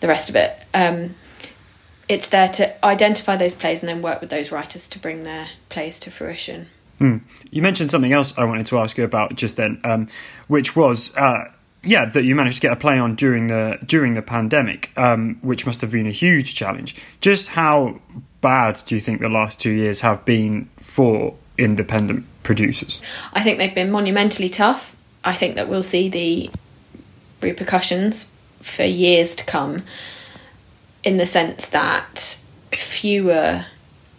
the 0.00 0.08
rest 0.08 0.28
of 0.28 0.34
it. 0.34 0.52
Um, 0.74 1.14
it's 2.08 2.28
there 2.30 2.48
to 2.48 2.84
identify 2.84 3.36
those 3.36 3.54
plays 3.54 3.80
and 3.80 3.88
then 3.88 4.02
work 4.02 4.20
with 4.20 4.30
those 4.30 4.50
writers 4.50 4.88
to 4.88 4.98
bring 4.98 5.22
their 5.22 5.46
plays 5.68 6.00
to 6.00 6.10
fruition. 6.10 6.66
You 7.50 7.62
mentioned 7.62 7.90
something 7.90 8.12
else 8.12 8.36
I 8.36 8.44
wanted 8.44 8.66
to 8.66 8.78
ask 8.78 8.98
you 8.98 9.04
about 9.04 9.36
just 9.36 9.56
then, 9.56 9.80
um, 9.84 10.08
which 10.48 10.74
was 10.74 11.14
uh, 11.16 11.52
yeah 11.86 12.04
that 12.06 12.24
you 12.24 12.34
managed 12.34 12.56
to 12.56 12.60
get 12.60 12.72
a 12.72 12.76
play 12.76 12.98
on 12.98 13.14
during 13.14 13.46
the 13.46 13.78
during 13.86 14.14
the 14.14 14.22
pandemic, 14.22 14.92
um, 14.96 15.38
which 15.42 15.66
must 15.66 15.80
have 15.80 15.90
been 15.90 16.06
a 16.06 16.12
huge 16.12 16.54
challenge. 16.54 16.94
Just 17.20 17.48
how 17.48 18.00
bad 18.40 18.82
do 18.86 18.94
you 18.94 19.00
think 19.00 19.20
the 19.20 19.28
last 19.28 19.60
two 19.60 19.70
years 19.70 20.00
have 20.00 20.24
been 20.24 20.68
for 20.80 21.34
independent 21.58 22.24
producers? 22.42 23.00
I 23.32 23.42
think 23.42 23.58
they've 23.58 23.74
been 23.74 23.90
monumentally 23.90 24.48
tough. 24.48 24.96
I 25.24 25.32
think 25.32 25.56
that 25.56 25.68
we'll 25.68 25.82
see 25.82 26.08
the 26.08 26.50
repercussions 27.40 28.32
for 28.60 28.84
years 28.84 29.34
to 29.36 29.44
come 29.44 29.82
in 31.04 31.16
the 31.16 31.26
sense 31.26 31.68
that 31.68 32.40
fewer 32.72 33.64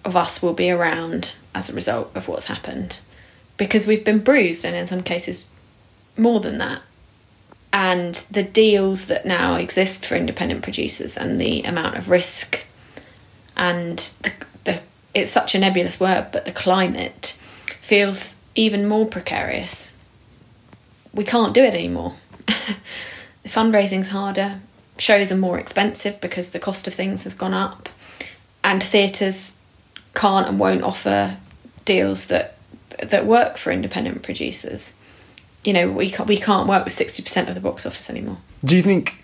of 0.06 0.15
us 0.15 0.41
will 0.41 0.53
be 0.53 0.71
around 0.71 1.34
as 1.53 1.69
a 1.69 1.73
result 1.73 2.10
of 2.15 2.27
what's 2.27 2.45
happened 2.45 3.01
because 3.58 3.88
we've 3.88 4.06
been 4.06 4.19
bruised 4.19 4.63
and 4.63 4.75
in 4.75 4.88
some 4.88 5.01
cases 5.01 5.45
more 6.17 6.39
than 6.39 6.58
that. 6.60 6.82
And 7.78 8.16
the 8.32 8.42
deals 8.42 9.06
that 9.06 9.28
now 9.28 9.54
exist 9.54 10.04
for 10.04 10.16
independent 10.16 10.63
producers 10.63 11.16
and 11.16 11.40
the 11.40 11.62
amount 11.62 11.96
of 11.96 12.10
risk 12.10 12.66
and 13.56 14.00
the, 14.24 14.32
the 14.63 14.82
it's 15.13 15.30
such 15.30 15.54
a 15.54 15.60
nebulous 15.60 16.00
word, 16.00 16.30
but 16.32 16.46
the 16.46 16.52
climate 16.52 17.38
feels 17.80 18.42
even 18.56 18.88
more 18.88 19.06
precarious, 19.06 19.96
we 21.13 21.24
can't 21.24 21.54
do 21.54 21.63
it 21.63 21.76
anymore. 21.76 22.16
Fundraising's 23.46 24.10
harder, 24.10 24.60
shows 24.98 25.32
are 25.32 25.38
more 25.38 25.60
expensive 25.60 26.20
because 26.20 26.50
the 26.50 26.60
cost 26.60 26.88
of 26.88 26.96
things 26.96 27.26
has 27.26 27.36
gone 27.36 27.54
up, 27.54 27.90
and 28.63 28.82
theatres 28.82 29.56
can't 30.16 30.48
and 30.48 30.60
won't 30.60 30.82
offer 30.82 31.38
deals 31.86 32.26
that 32.26 32.56
that 33.04 33.28
work 33.28 33.56
for 33.56 33.72
independent 33.72 34.24
producers. 34.24 34.96
You 35.67 35.73
know, 35.73 35.91
we 35.91 36.10
can't, 36.10 36.30
we 36.30 36.38
can't 36.38 36.65
work 36.65 36.86
with 36.86 36.93
sixty 36.93 37.21
percent 37.21 37.49
of 37.49 37.56
the 37.56 37.60
box 37.60 37.86
office 37.86 38.10
anymore. 38.10 38.38
Do 38.63 38.77
you 38.77 38.82
think, 38.82 39.21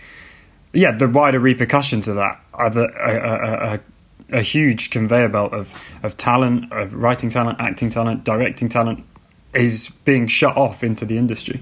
yeah, 0.73 0.91
the 0.91 1.07
wider 1.07 1.39
repercussions 1.39 2.09
of 2.09 2.15
that 2.15 2.37
are 2.53 2.69
the, 2.69 2.83
a, 2.83 3.15
a, 3.15 3.73
a, 3.75 4.39
a 4.39 4.41
huge 4.41 4.89
conveyor 4.89 5.29
belt 5.29 5.53
of, 5.53 5.73
of 6.03 6.17
talent, 6.17 6.69
of 6.73 6.93
writing 6.93 7.29
talent, 7.29 7.61
acting 7.61 7.89
talent, 7.89 8.25
directing 8.25 8.67
talent, 8.67 9.05
is 9.53 9.87
being 10.03 10.27
shut 10.27 10.57
off 10.57 10.83
into 10.83 11.05
the 11.05 11.17
industry? 11.17 11.61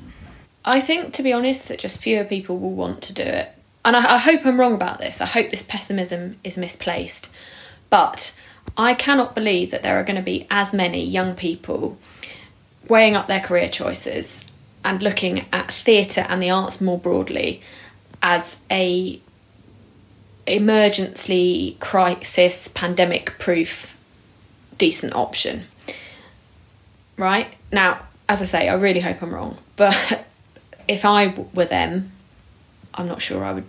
I 0.65 0.82
think, 0.82 1.13
to 1.13 1.22
be 1.22 1.32
honest, 1.32 1.67
that 1.67 1.78
just 1.78 2.02
fewer 2.02 2.24
people 2.24 2.58
will 2.58 2.74
want 2.74 3.04
to 3.04 3.13
do 3.13 3.22
it. 3.22 3.50
And 3.86 3.96
I, 3.96 4.15
I 4.15 4.17
hope 4.17 4.48
I'm 4.48 4.60
wrong 4.60 4.74
about 4.74 4.98
this. 4.98 5.22
I 5.22 5.28
hope 5.28 5.52
this 5.52 5.62
pessimism 5.62 6.39
is 6.44 6.58
misplaced. 6.58 7.30
But 7.91 8.36
I 8.76 8.96
cannot 8.96 9.36
believe 9.36 9.70
that 9.70 9.84
there 9.84 10.00
are 10.00 10.04
going 10.04 10.15
to 10.15 10.24
be 10.24 10.48
as 10.50 10.74
many 10.74 11.06
young 11.06 11.36
people 11.36 12.00
weighing 12.88 13.15
up 13.15 13.28
their 13.28 13.41
career 13.41 13.70
choices 13.70 14.44
and 14.84 15.02
looking 15.02 15.46
at 15.52 15.72
theatre 15.72 16.26
and 16.30 16.41
the 16.41 16.50
arts 16.50 16.82
more 16.82 16.98
broadly 16.98 17.62
as 18.22 18.58
a 18.70 19.20
emergency 20.48 21.78
crisis 21.80 22.67
pandemic 22.67 23.38
proof 23.39 23.98
decent 24.78 25.13
option. 25.15 25.65
Right? 27.17 27.54
Now 27.72 28.02
as 28.32 28.41
i 28.41 28.46
say 28.46 28.70
i 28.70 28.74
really 28.74 29.02
hope 29.02 29.22
i'm 29.22 29.34
wrong 29.34 29.58
but 29.76 30.26
if 30.88 31.04
i 31.04 31.34
were 31.54 31.65
them 31.65 32.12
i'm 32.94 33.08
not 33.08 33.22
sure 33.22 33.44
i 33.44 33.52
would 33.52 33.65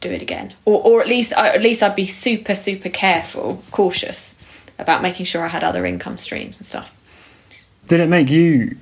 do 0.00 0.10
it 0.12 0.22
again. 0.22 0.54
Or 0.64 0.80
or 0.80 1.00
at 1.00 1.08
least 1.08 1.32
at 1.32 1.60
least 1.60 1.82
i'd 1.82 1.96
be 1.96 2.06
super 2.06 2.54
super 2.54 2.88
careful 2.88 3.64
cautious 3.72 4.36
about 4.78 5.02
making 5.02 5.26
sure 5.26 5.42
i 5.42 5.48
had 5.48 5.64
other 5.64 5.84
income 5.84 6.18
streams 6.18 6.58
and 6.58 6.66
stuff. 6.66 6.94
Did 7.86 8.00
it 8.00 8.08
make 8.08 8.30
you 8.30 8.76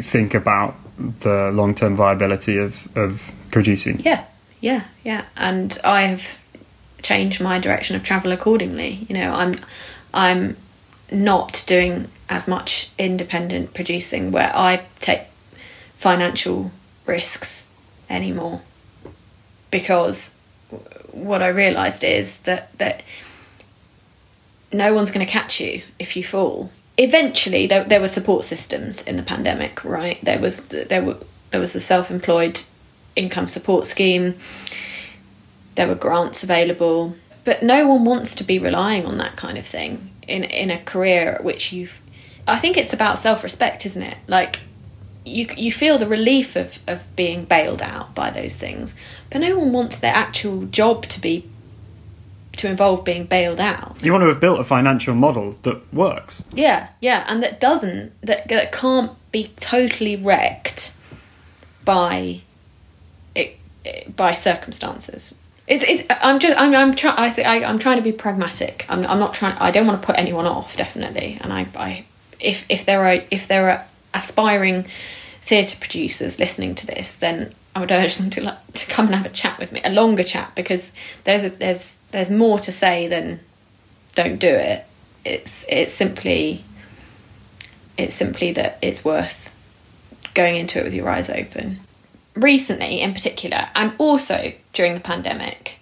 think 0.00 0.34
about 0.34 0.74
the 0.98 1.50
long 1.52 1.74
term 1.74 1.94
viability 1.94 2.58
of, 2.58 2.88
of 2.96 3.32
producing? 3.50 4.00
Yeah, 4.00 4.24
yeah, 4.60 4.84
yeah. 5.04 5.24
And 5.36 5.78
I 5.84 6.02
have 6.02 6.38
changed 7.02 7.40
my 7.40 7.58
direction 7.58 7.96
of 7.96 8.02
travel 8.02 8.32
accordingly. 8.32 9.06
You 9.08 9.14
know, 9.14 9.32
I'm 9.34 9.56
I'm 10.12 10.56
not 11.10 11.64
doing 11.66 12.08
as 12.28 12.46
much 12.46 12.90
independent 12.98 13.74
producing 13.74 14.32
where 14.32 14.52
I 14.54 14.82
take 15.00 15.22
financial 15.94 16.70
risks 17.06 17.68
anymore 18.10 18.60
because 19.70 20.34
what 21.12 21.42
I 21.42 21.48
realized 21.48 22.04
is 22.04 22.38
that 22.40 22.76
that 22.78 23.02
no 24.72 24.92
one's 24.92 25.10
going 25.10 25.24
to 25.24 25.32
catch 25.32 25.60
you 25.60 25.82
if 25.98 26.16
you 26.16 26.22
fall 26.22 26.70
eventually 26.98 27.66
there, 27.66 27.84
there 27.84 28.00
were 28.00 28.08
support 28.08 28.44
systems 28.44 29.02
in 29.02 29.16
the 29.16 29.22
pandemic 29.22 29.84
right? 29.84 30.18
There 30.22 30.38
was 30.38 30.64
there 30.64 31.02
were 31.02 31.16
there 31.50 31.60
was 31.60 31.74
a 31.74 31.80
self-employed 31.80 32.62
income 33.16 33.46
support 33.46 33.86
scheme. 33.86 34.34
There 35.76 35.88
were 35.88 35.94
grants 35.94 36.42
available. 36.42 37.14
But 37.44 37.62
no 37.62 37.86
one 37.86 38.04
wants 38.04 38.34
to 38.34 38.44
be 38.44 38.58
relying 38.58 39.06
on 39.06 39.16
that 39.18 39.36
kind 39.36 39.56
of 39.56 39.64
thing 39.64 40.10
in 40.26 40.44
in 40.44 40.70
a 40.70 40.78
career 40.78 41.38
which 41.40 41.72
you've 41.72 42.02
I 42.46 42.58
think 42.58 42.76
it's 42.76 42.92
about 42.92 43.16
self-respect 43.16 43.86
isn't 43.86 44.02
it? 44.02 44.18
Like 44.26 44.60
you 45.24 45.46
you 45.56 45.70
feel 45.72 45.98
the 45.98 46.06
relief 46.06 46.56
of 46.56 46.80
of 46.86 47.04
being 47.16 47.44
bailed 47.44 47.80
out 47.80 48.14
by 48.14 48.30
those 48.30 48.56
things. 48.56 48.94
But 49.30 49.40
no 49.40 49.58
one 49.58 49.72
wants 49.72 49.98
their 49.98 50.14
actual 50.14 50.66
job 50.66 51.06
to 51.06 51.20
be 51.20 51.48
to 52.58 52.68
involve 52.68 53.04
being 53.04 53.24
bailed 53.24 53.60
out. 53.60 53.96
You 54.02 54.12
want 54.12 54.22
to 54.22 54.28
have 54.28 54.40
built 54.40 54.60
a 54.60 54.64
financial 54.64 55.14
model 55.14 55.52
that 55.62 55.92
works. 55.92 56.42
Yeah, 56.52 56.88
yeah, 57.00 57.24
and 57.28 57.42
that 57.42 57.60
doesn't 57.60 58.12
that 58.22 58.48
that 58.48 58.72
can't 58.72 59.12
be 59.32 59.52
totally 59.56 60.16
wrecked 60.16 60.94
by 61.84 62.40
it, 63.34 63.58
by 64.14 64.32
circumstances. 64.32 65.38
It's, 65.66 65.84
it's 65.84 66.02
I'm 66.08 66.38
just 66.38 66.58
I'm 66.58 66.74
I'm 66.74 66.94
trying 66.94 67.16
I 67.16 67.28
say 67.28 67.44
I, 67.44 67.68
I'm 67.68 67.78
trying 67.78 67.96
to 67.96 68.02
be 68.02 68.12
pragmatic. 68.12 68.86
I'm 68.88 69.04
I'm 69.06 69.18
not 69.18 69.34
trying 69.34 69.56
I 69.58 69.70
don't 69.70 69.86
want 69.86 70.00
to 70.00 70.06
put 70.06 70.16
anyone 70.16 70.46
off 70.46 70.76
definitely. 70.76 71.38
And 71.40 71.52
I 71.52 71.66
I 71.76 72.04
if 72.40 72.64
if 72.68 72.86
there 72.86 73.04
are 73.04 73.22
if 73.30 73.48
there 73.48 73.70
are 73.70 73.86
aspiring 74.14 74.86
theatre 75.42 75.78
producers 75.78 76.38
listening 76.38 76.74
to 76.76 76.86
this, 76.86 77.14
then 77.16 77.54
I 77.74 77.80
would 77.80 77.92
urge 77.92 78.16
them 78.16 78.30
to 78.30 78.56
to 78.74 78.86
come 78.86 79.06
and 79.06 79.14
have 79.14 79.26
a 79.26 79.30
chat 79.30 79.58
with 79.58 79.72
me, 79.72 79.80
a 79.84 79.90
longer 79.90 80.24
chat, 80.24 80.52
because 80.54 80.92
there's 81.24 81.44
a, 81.44 81.50
there's 81.50 81.98
there's 82.10 82.30
more 82.30 82.58
to 82.60 82.72
say 82.72 83.08
than 83.08 83.40
don't 84.14 84.38
do 84.38 84.48
it. 84.48 84.84
It's 85.24 85.64
it's 85.68 85.92
simply 85.92 86.64
it's 87.96 88.14
simply 88.14 88.52
that 88.52 88.78
it's 88.82 89.04
worth 89.04 89.54
going 90.34 90.56
into 90.56 90.78
it 90.80 90.84
with 90.84 90.94
your 90.94 91.08
eyes 91.08 91.28
open. 91.28 91.80
Recently, 92.34 93.00
in 93.00 93.12
particular, 93.12 93.68
and 93.74 93.92
also 93.98 94.52
during 94.72 94.94
the 94.94 95.00
pandemic, 95.00 95.78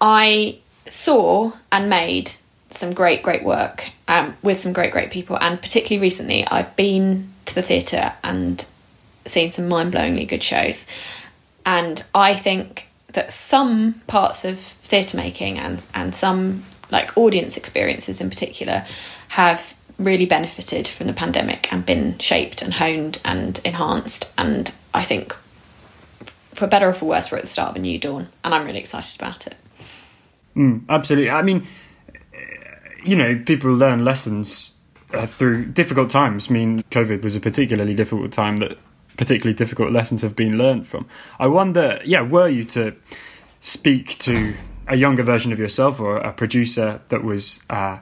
I 0.00 0.58
saw 0.88 1.52
and 1.72 1.90
made 1.90 2.32
some 2.70 2.92
great, 2.92 3.22
great 3.22 3.42
work 3.42 3.90
um, 4.06 4.36
with 4.42 4.58
some 4.58 4.72
great, 4.72 4.92
great 4.92 5.10
people. 5.10 5.36
And 5.40 5.60
particularly 5.60 6.00
recently, 6.00 6.46
I've 6.46 6.74
been 6.76 7.32
to 7.46 7.54
the 7.54 7.62
theatre 7.62 8.12
and 8.22 8.64
seen 9.30 9.52
some 9.52 9.68
mind 9.68 9.92
blowingly 9.92 10.28
good 10.28 10.42
shows. 10.42 10.86
And 11.64 12.02
I 12.14 12.34
think 12.34 12.88
that 13.12 13.32
some 13.32 13.94
parts 14.06 14.44
of 14.44 14.58
theatre 14.58 15.16
making 15.16 15.58
and, 15.58 15.84
and 15.94 16.14
some 16.14 16.64
like 16.90 17.16
audience 17.16 17.56
experiences 17.56 18.20
in 18.20 18.30
particular 18.30 18.86
have 19.28 19.76
really 19.98 20.26
benefited 20.26 20.86
from 20.86 21.06
the 21.06 21.12
pandemic 21.12 21.72
and 21.72 21.84
been 21.84 22.18
shaped 22.18 22.62
and 22.62 22.74
honed 22.74 23.20
and 23.24 23.60
enhanced. 23.64 24.32
And 24.38 24.72
I 24.94 25.02
think, 25.02 25.34
for 26.54 26.66
better 26.66 26.88
or 26.88 26.92
for 26.92 27.06
worse, 27.06 27.30
we're 27.30 27.38
at 27.38 27.44
the 27.44 27.50
start 27.50 27.70
of 27.70 27.76
a 27.76 27.78
new 27.78 27.98
dawn, 27.98 28.28
and 28.44 28.54
I'm 28.54 28.66
really 28.66 28.78
excited 28.78 29.20
about 29.20 29.46
it. 29.46 29.56
Mm, 30.54 30.84
absolutely. 30.88 31.30
I 31.30 31.42
mean, 31.42 31.66
you 33.04 33.16
know, 33.16 33.40
people 33.44 33.72
learn 33.72 34.04
lessons 34.04 34.72
uh, 35.12 35.26
through 35.26 35.66
difficult 35.66 36.10
times. 36.10 36.50
I 36.50 36.52
mean, 36.52 36.78
COVID 36.90 37.22
was 37.22 37.36
a 37.36 37.40
particularly 37.40 37.94
difficult 37.94 38.32
time 38.32 38.56
that 38.58 38.78
particularly 39.16 39.54
difficult 39.54 39.92
lessons 39.92 40.22
have 40.22 40.36
been 40.36 40.56
learned 40.56 40.86
from. 40.86 41.06
I 41.38 41.46
wonder, 41.46 42.00
yeah, 42.04 42.22
were 42.22 42.48
you 42.48 42.64
to 42.66 42.94
speak 43.60 44.18
to 44.20 44.54
a 44.88 44.96
younger 44.96 45.22
version 45.22 45.52
of 45.52 45.58
yourself 45.58 45.98
or 46.00 46.18
a 46.18 46.32
producer 46.32 47.00
that 47.08 47.24
was, 47.24 47.60
uh, 47.70 47.98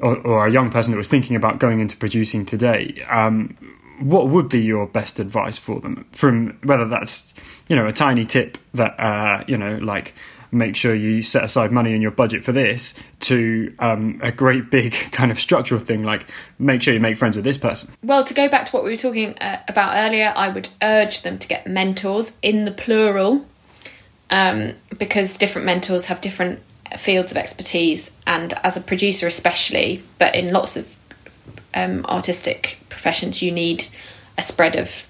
or, 0.00 0.18
or, 0.18 0.46
a 0.46 0.50
young 0.50 0.70
person 0.70 0.90
that 0.90 0.98
was 0.98 1.08
thinking 1.08 1.36
about 1.36 1.58
going 1.58 1.80
into 1.80 1.96
producing 1.96 2.44
today, 2.44 3.04
um, 3.08 3.56
what 4.00 4.28
would 4.28 4.48
be 4.48 4.60
your 4.60 4.86
best 4.86 5.20
advice 5.20 5.56
for 5.56 5.80
them? 5.80 6.06
From 6.12 6.58
whether 6.64 6.86
that's, 6.86 7.32
you 7.68 7.76
know, 7.76 7.86
a 7.86 7.92
tiny 7.92 8.24
tip 8.24 8.58
that, 8.74 8.98
uh, 8.98 9.44
you 9.46 9.56
know, 9.56 9.76
like 9.78 10.14
make 10.52 10.76
sure 10.76 10.94
you 10.94 11.22
set 11.22 11.42
aside 11.42 11.72
money 11.72 11.94
in 11.94 12.02
your 12.02 12.10
budget 12.10 12.44
for 12.44 12.52
this 12.52 12.94
to 13.20 13.74
um, 13.78 14.20
a 14.22 14.30
great 14.30 14.70
big 14.70 14.92
kind 15.12 15.30
of 15.30 15.40
structural 15.40 15.80
thing 15.80 16.04
like 16.04 16.26
make 16.58 16.82
sure 16.82 16.94
you 16.94 17.00
make 17.00 17.16
friends 17.16 17.34
with 17.34 17.44
this 17.44 17.58
person. 17.58 17.90
Well 18.04 18.22
to 18.22 18.34
go 18.34 18.48
back 18.48 18.66
to 18.66 18.72
what 18.72 18.84
we 18.84 18.90
were 18.90 18.96
talking 18.96 19.36
uh, 19.38 19.62
about 19.66 19.96
earlier 19.96 20.32
i 20.36 20.48
would 20.48 20.68
urge 20.82 21.22
them 21.22 21.38
to 21.38 21.48
get 21.48 21.66
mentors 21.66 22.32
in 22.42 22.64
the 22.66 22.70
plural 22.70 23.46
um, 24.30 24.72
because 24.98 25.36
different 25.38 25.66
mentors 25.66 26.06
have 26.06 26.20
different 26.20 26.60
fields 26.96 27.32
of 27.32 27.38
expertise 27.38 28.10
and 28.26 28.52
as 28.62 28.76
a 28.76 28.80
producer 28.80 29.26
especially 29.26 30.02
but 30.18 30.34
in 30.34 30.52
lots 30.52 30.76
of 30.76 30.94
um, 31.74 32.04
artistic 32.06 32.78
professions 32.90 33.40
you 33.40 33.50
need 33.50 33.86
a 34.36 34.42
spread 34.42 34.76
of 34.76 35.06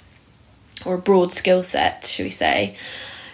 or 0.86 0.94
a 0.94 0.98
broad 0.98 1.32
skill 1.32 1.62
set 1.62 2.06
should 2.06 2.24
we 2.24 2.30
say. 2.30 2.76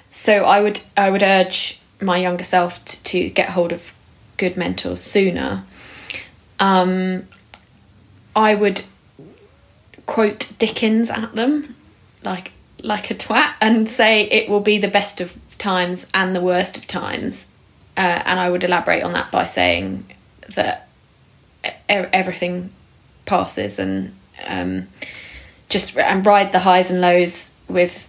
So 0.08 0.44
i 0.44 0.60
would 0.60 0.80
i 0.96 1.10
would 1.10 1.22
urge 1.22 1.77
my 2.00 2.18
younger 2.18 2.44
self 2.44 2.84
t- 2.84 2.98
to 3.04 3.30
get 3.30 3.50
hold 3.50 3.72
of 3.72 3.94
good 4.36 4.56
mentors 4.56 5.00
sooner, 5.00 5.64
um, 6.60 7.26
I 8.34 8.54
would 8.54 8.82
quote 10.06 10.52
Dickens 10.58 11.10
at 11.10 11.34
them, 11.34 11.74
like 12.22 12.52
like 12.82 13.10
a 13.10 13.14
twat, 13.14 13.54
and 13.60 13.88
say 13.88 14.22
it 14.22 14.48
will 14.48 14.60
be 14.60 14.78
the 14.78 14.88
best 14.88 15.20
of 15.20 15.34
times 15.58 16.06
and 16.14 16.34
the 16.34 16.40
worst 16.40 16.76
of 16.76 16.86
times, 16.86 17.48
uh, 17.96 18.22
and 18.24 18.38
I 18.38 18.50
would 18.50 18.64
elaborate 18.64 19.02
on 19.02 19.12
that 19.12 19.30
by 19.30 19.44
saying 19.44 20.06
that 20.54 20.88
everything 21.88 22.70
passes 23.26 23.78
and 23.78 24.14
um, 24.46 24.88
just 25.68 25.96
and 25.96 26.24
ride 26.24 26.52
the 26.52 26.60
highs 26.60 26.90
and 26.90 27.00
lows 27.00 27.54
with 27.68 28.04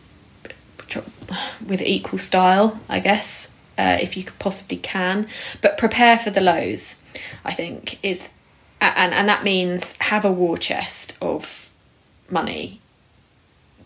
with 1.68 1.82
equal 1.82 2.20
style, 2.20 2.80
I 2.88 3.00
guess 3.00 3.50
uh, 3.80 3.98
if 4.02 4.18
you 4.18 4.26
possibly 4.40 4.78
can. 4.78 5.28
But 5.62 5.78
prepare 5.78 6.20
for 6.20 6.30
the 6.30 6.42
lows. 6.42 7.02
I 7.46 7.54
think 7.54 8.04
is 8.04 8.32
and 8.82 9.14
and 9.14 9.28
that 9.30 9.44
means 9.44 9.98
have 9.98 10.26
a 10.26 10.32
war 10.32 10.58
chest 10.58 11.18
of 11.22 11.70
money. 12.30 12.82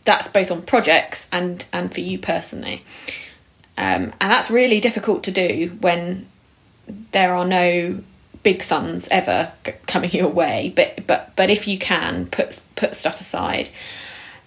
That's 0.04 0.28
both 0.28 0.52
on 0.52 0.64
projects 0.64 1.28
and 1.32 1.66
and 1.72 1.94
for 1.94 2.02
you 2.02 2.18
personally, 2.18 2.84
um, 3.78 4.12
and 4.20 4.32
that's 4.32 4.50
really 4.52 4.80
difficult 4.80 5.24
to 5.26 5.32
do 5.32 5.78
when 5.80 6.28
there 7.12 7.34
are 7.36 7.46
no 7.46 8.04
big 8.42 8.62
sums 8.62 9.08
ever 9.10 9.54
coming 9.88 10.12
your 10.14 10.28
way. 10.28 10.74
But 10.76 11.06
but 11.08 11.36
but 11.36 11.50
if 11.50 11.68
you 11.68 11.78
can 11.78 12.26
put 12.28 12.66
put 12.76 12.96
stuff 12.96 13.22
aside. 13.22 13.70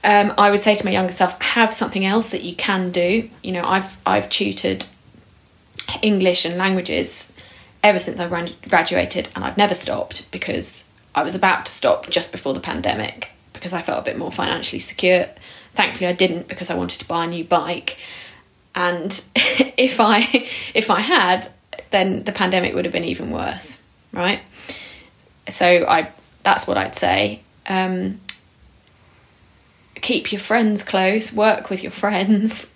Um, 0.04 0.34
I 0.38 0.52
would 0.52 0.60
say 0.60 0.72
to 0.76 0.84
my 0.84 0.92
younger 0.92 1.10
self, 1.10 1.40
have 1.42 1.72
something 1.72 2.04
else 2.04 2.28
that 2.28 2.44
you 2.44 2.54
can 2.54 2.92
do. 2.92 3.28
You 3.42 3.50
know, 3.50 3.64
I've 3.64 3.98
I've 4.06 4.30
tutored 4.30 4.84
English 6.02 6.44
and 6.44 6.56
languages 6.56 7.32
ever 7.82 7.98
since 7.98 8.18
I 8.18 8.28
graduated, 8.68 9.28
and 9.34 9.44
I've 9.44 9.56
never 9.56 9.74
stopped 9.74 10.30
because 10.30 10.90
I 11.14 11.22
was 11.22 11.34
about 11.34 11.66
to 11.66 11.72
stop 11.72 12.08
just 12.10 12.32
before 12.32 12.52
the 12.52 12.60
pandemic 12.60 13.30
because 13.52 13.72
I 13.72 13.82
felt 13.82 14.00
a 14.00 14.04
bit 14.04 14.18
more 14.18 14.32
financially 14.32 14.80
secure. 14.80 15.26
Thankfully, 15.72 16.08
I 16.08 16.12
didn't 16.12 16.48
because 16.48 16.70
I 16.70 16.74
wanted 16.74 17.00
to 17.00 17.08
buy 17.08 17.24
a 17.24 17.28
new 17.28 17.44
bike. 17.44 17.96
And 18.74 19.10
if 19.34 20.00
I 20.00 20.48
if 20.74 20.90
I 20.90 21.00
had, 21.00 21.48
then 21.90 22.24
the 22.24 22.32
pandemic 22.32 22.74
would 22.74 22.84
have 22.84 22.92
been 22.92 23.04
even 23.04 23.30
worse, 23.30 23.80
right? 24.12 24.40
So 25.48 25.86
I 25.88 26.10
that's 26.42 26.66
what 26.66 26.76
I'd 26.76 26.94
say. 26.94 27.40
Um, 27.66 28.20
keep 29.94 30.32
your 30.32 30.40
friends 30.40 30.82
close, 30.82 31.32
work 31.32 31.70
with 31.70 31.82
your 31.82 31.92
friends. 31.92 32.72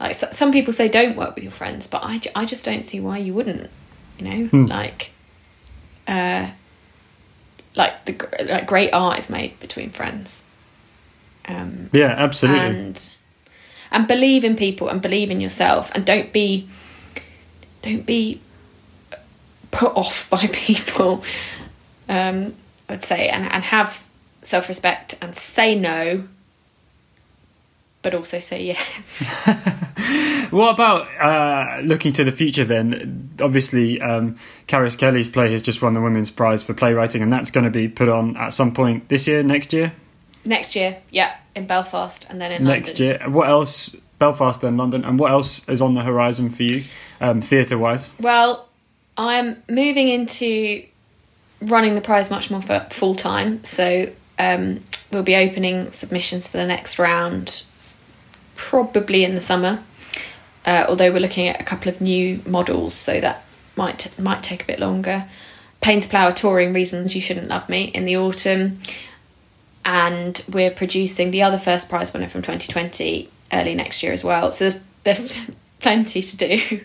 Like 0.00 0.14
so, 0.14 0.28
some 0.30 0.52
people 0.52 0.72
say, 0.72 0.88
don't 0.88 1.16
work 1.16 1.34
with 1.34 1.44
your 1.44 1.50
friends, 1.50 1.86
but 1.86 2.02
I, 2.04 2.20
I 2.34 2.44
just 2.44 2.64
don't 2.64 2.84
see 2.84 3.00
why 3.00 3.18
you 3.18 3.34
wouldn't. 3.34 3.70
You 4.18 4.24
know, 4.24 4.46
hmm. 4.46 4.64
like, 4.66 5.12
uh, 6.06 6.50
like 7.74 8.04
the 8.04 8.46
like 8.48 8.66
great 8.66 8.92
art 8.92 9.18
is 9.18 9.30
made 9.30 9.58
between 9.60 9.90
friends. 9.90 10.44
Um, 11.46 11.90
yeah, 11.92 12.14
absolutely. 12.16 12.60
And 12.60 13.10
and 13.90 14.06
believe 14.06 14.44
in 14.44 14.56
people 14.56 14.88
and 14.88 15.00
believe 15.00 15.30
in 15.30 15.40
yourself, 15.40 15.92
and 15.94 16.04
don't 16.04 16.32
be 16.32 16.68
don't 17.82 18.04
be 18.04 18.40
put 19.70 19.94
off 19.96 20.28
by 20.30 20.46
people. 20.52 21.22
Um, 22.08 22.54
I'd 22.88 23.04
say, 23.04 23.28
and 23.28 23.50
and 23.50 23.64
have 23.64 24.06
self 24.42 24.68
respect 24.68 25.16
and 25.20 25.36
say 25.36 25.74
no 25.74 26.28
but 28.02 28.14
also 28.14 28.38
say 28.38 28.64
yes. 28.64 29.26
what 30.50 30.74
about 30.74 31.08
uh, 31.20 31.80
looking 31.82 32.12
to 32.14 32.24
the 32.24 32.32
future 32.32 32.64
then? 32.64 33.30
Obviously, 33.40 34.00
um, 34.00 34.36
Karis 34.66 34.96
Kelly's 34.96 35.28
play 35.28 35.52
has 35.52 35.62
just 35.62 35.82
won 35.82 35.94
the 35.94 36.00
Women's 36.00 36.30
Prize 36.30 36.62
for 36.62 36.74
Playwriting, 36.74 37.22
and 37.22 37.32
that's 37.32 37.50
going 37.50 37.64
to 37.64 37.70
be 37.70 37.88
put 37.88 38.08
on 38.08 38.36
at 38.36 38.50
some 38.50 38.72
point 38.72 39.08
this 39.08 39.26
year, 39.26 39.42
next 39.42 39.72
year? 39.72 39.92
Next 40.44 40.76
year, 40.76 40.98
yeah, 41.10 41.36
in 41.54 41.66
Belfast 41.66 42.26
and 42.30 42.40
then 42.40 42.52
in 42.52 42.64
next 42.64 43.00
London. 43.00 43.06
year. 43.06 43.30
What 43.30 43.48
else? 43.48 43.94
Belfast 44.18 44.64
and 44.64 44.76
London, 44.76 45.04
and 45.04 45.18
what 45.18 45.30
else 45.30 45.68
is 45.68 45.80
on 45.80 45.94
the 45.94 46.02
horizon 46.02 46.50
for 46.50 46.64
you, 46.64 46.84
um, 47.20 47.40
theatre 47.40 47.78
wise? 47.78 48.10
Well, 48.20 48.68
I'm 49.16 49.62
moving 49.68 50.08
into 50.08 50.84
running 51.62 51.94
the 51.94 52.00
prize 52.00 52.30
much 52.30 52.50
more 52.50 52.60
full 52.90 53.14
time, 53.14 53.62
so 53.62 54.10
um, 54.38 54.80
we'll 55.12 55.22
be 55.22 55.36
opening 55.36 55.90
submissions 55.92 56.48
for 56.48 56.56
the 56.56 56.66
next 56.66 56.98
round 56.98 57.64
probably 58.58 59.24
in 59.24 59.34
the 59.34 59.40
summer. 59.40 59.82
Uh, 60.66 60.84
although 60.86 61.10
we're 61.10 61.20
looking 61.20 61.48
at 61.48 61.58
a 61.58 61.64
couple 61.64 61.88
of 61.88 62.02
new 62.02 62.42
models, 62.44 62.92
so 62.92 63.18
that 63.20 63.44
might 63.76 64.18
might 64.18 64.42
take 64.42 64.62
a 64.62 64.66
bit 64.66 64.78
longer. 64.78 65.24
Paines 65.80 66.06
Plough 66.06 66.32
touring 66.32 66.74
reasons 66.74 67.14
you 67.14 67.22
shouldn't 67.22 67.48
love 67.48 67.70
me 67.70 67.84
in 67.84 68.04
the 68.04 68.18
autumn, 68.18 68.78
and 69.84 70.44
we're 70.52 70.72
producing 70.72 71.30
the 71.30 71.42
other 71.42 71.56
first 71.56 71.88
prize 71.88 72.12
winner 72.12 72.28
from 72.28 72.42
2020 72.42 73.30
early 73.52 73.74
next 73.74 74.02
year 74.02 74.12
as 74.12 74.22
well. 74.22 74.52
So 74.52 74.68
there's 74.68 74.82
there's 75.04 75.38
plenty 75.80 76.20
to 76.20 76.36
do. 76.36 76.80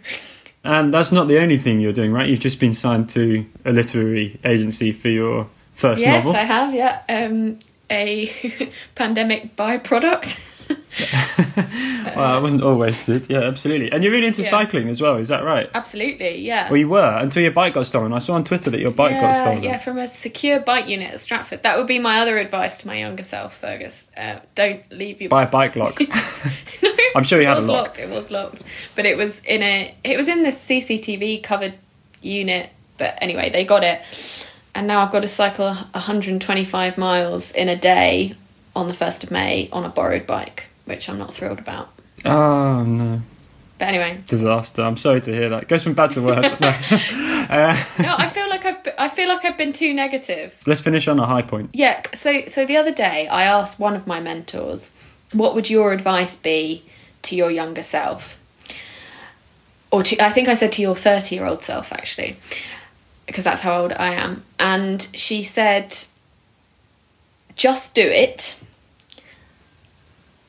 And 0.64 0.94
that's 0.94 1.12
not 1.12 1.28
the 1.28 1.40
only 1.40 1.58
thing 1.58 1.82
you're 1.82 1.92
doing, 1.92 2.14
right? 2.14 2.30
You've 2.30 2.40
just 2.40 2.62
been 2.62 2.74
signed 2.74 3.10
to 3.10 3.46
a 3.66 3.74
literary 3.74 4.40
agency 4.46 4.94
for 4.94 5.10
your 5.10 5.50
first 5.74 6.02
yes, 6.02 6.24
novel. 6.24 6.32
Yes, 6.32 6.42
I 6.42 6.46
have. 6.46 6.74
Yeah, 6.74 7.02
um, 7.10 7.60
a 7.90 8.72
pandemic 8.96 9.58
byproduct. 9.58 10.42
well, 12.16 12.38
it 12.38 12.42
wasn't 12.42 12.64
all 12.64 12.76
wasted. 12.76 13.30
Yeah, 13.30 13.40
absolutely. 13.40 13.92
And 13.92 14.04
you're 14.04 14.12
really 14.12 14.28
into 14.28 14.42
yeah. 14.42 14.50
cycling 14.50 14.90
as 14.90 15.02
well, 15.02 15.18
is 15.18 15.30
that 15.30 15.44
right? 15.44 15.70
Absolutely, 15.74 16.38
yeah. 16.40 16.70
Well, 16.70 16.78
you 16.78 16.88
were 16.88 17.18
until 17.20 17.42
your 17.42 17.52
bike 17.52 17.74
got 17.74 17.86
stolen. 17.86 18.14
I 18.14 18.20
saw 18.20 18.34
on 18.34 18.44
Twitter 18.44 18.70
that 18.70 18.80
your 18.80 18.92
bike 18.92 19.12
yeah, 19.12 19.22
got 19.22 19.38
stolen. 19.38 19.64
Yeah, 19.64 19.78
from 19.78 19.98
a 19.98 20.08
secure 20.08 20.60
bike 20.60 20.88
unit 20.88 21.12
at 21.12 21.20
Stratford. 21.20 21.64
That 21.64 21.78
would 21.78 21.88
be 21.88 22.00
my 22.00 22.22
other 22.22 22.38
advice 22.38 22.80
to 22.80 22.88
my 22.88 22.98
younger 22.98 23.24
self, 23.24 23.58
Fergus. 23.58 24.10
Uh, 24.16 24.40
don't 24.56 24.84
leave 24.92 25.22
your 25.22 25.30
bike. 25.30 25.52
buy 25.52 25.66
a 25.66 25.70
bike 25.70 25.76
lock. 25.76 26.00
no, 26.84 26.90
I'm 27.16 27.24
sure 27.24 27.42
you 27.42 27.48
had 27.48 27.58
a 27.58 27.62
lock. 27.62 27.88
Locked. 27.88 28.00
It 28.00 28.10
was 28.10 28.32
locked, 28.32 28.64
but 28.96 29.06
it 29.06 29.18
was 29.18 29.44
in 29.46 29.64
a. 29.64 29.96
It 30.04 30.18
was 30.18 30.28
in 30.28 30.44
the 30.44 30.50
CCTV 30.50 31.44
covered 31.44 31.76
unit. 32.22 32.70
But 32.98 33.18
anyway, 33.22 33.50
they 33.50 33.66
got 33.66 33.84
it, 33.84 34.48
and 34.76 34.86
now 34.86 35.02
I've 35.02 35.12
got 35.12 35.22
to 35.22 35.28
cycle 35.28 35.74
125 35.74 36.98
miles 36.98 37.52
in 37.52 37.70
a 37.70 37.76
day 37.76 38.36
on 38.76 38.88
the 38.88 38.94
first 38.94 39.24
of 39.24 39.32
May 39.32 39.70
on 39.72 39.84
a 39.84 39.90
borrowed 39.90 40.28
bike 40.28 40.66
which 40.86 41.10
I'm 41.10 41.18
not 41.18 41.34
thrilled 41.34 41.60
about. 41.60 41.90
Oh 42.26 42.84
no. 42.84 43.22
But 43.80 43.88
anyway, 43.88 44.18
disaster. 44.28 44.82
I'm 44.82 44.98
sorry 44.98 45.22
to 45.22 45.32
hear 45.32 45.50
that. 45.50 45.64
It 45.64 45.68
goes 45.68 45.84
from 45.84 45.94
bad 45.94 46.12
to 46.14 46.22
worse. 46.22 46.60
no. 46.60 46.70
Uh, 46.70 47.84
no, 48.00 48.16
I 48.18 48.30
feel 48.30 48.50
like 48.50 48.66
I've 48.66 48.88
I 48.98 49.10
feel 49.10 49.28
like 49.28 49.44
I've 49.46 49.58
been 49.58 49.74
too 49.74 49.94
negative. 49.94 50.58
Let's 50.66 50.82
finish 50.82 51.08
on 51.08 51.20
a 51.20 51.26
high 51.26 51.42
point. 51.42 51.72
Yeah. 51.74 52.02
So 52.14 52.44
so 52.48 52.66
the 52.66 52.78
other 52.78 52.94
day 52.94 53.28
I 53.28 53.44
asked 53.44 53.80
one 53.80 53.96
of 53.96 54.08
my 54.08 54.20
mentors, 54.20 54.94
"What 55.34 55.56
would 55.56 55.70
your 55.70 55.92
advice 55.92 56.36
be 56.36 56.86
to 57.24 57.36
your 57.36 57.52
younger 57.52 57.84
self?" 57.84 58.40
Or 59.92 60.04
to 60.04 60.24
I 60.24 60.30
think 60.30 60.48
I 60.48 60.54
said 60.54 60.72
to 60.74 60.82
your 60.82 60.96
thirty 60.96 61.36
year 61.36 61.46
old 61.46 61.64
self 61.64 61.92
actually, 61.92 62.38
because 63.28 63.44
that's 63.44 63.62
how 63.62 63.82
old 63.82 63.94
I 63.94 64.14
am. 64.14 64.44
And 64.60 65.08
she 65.14 65.44
said, 65.44 65.96
"Just 67.56 67.94
do 67.96 68.04
it." 68.04 68.58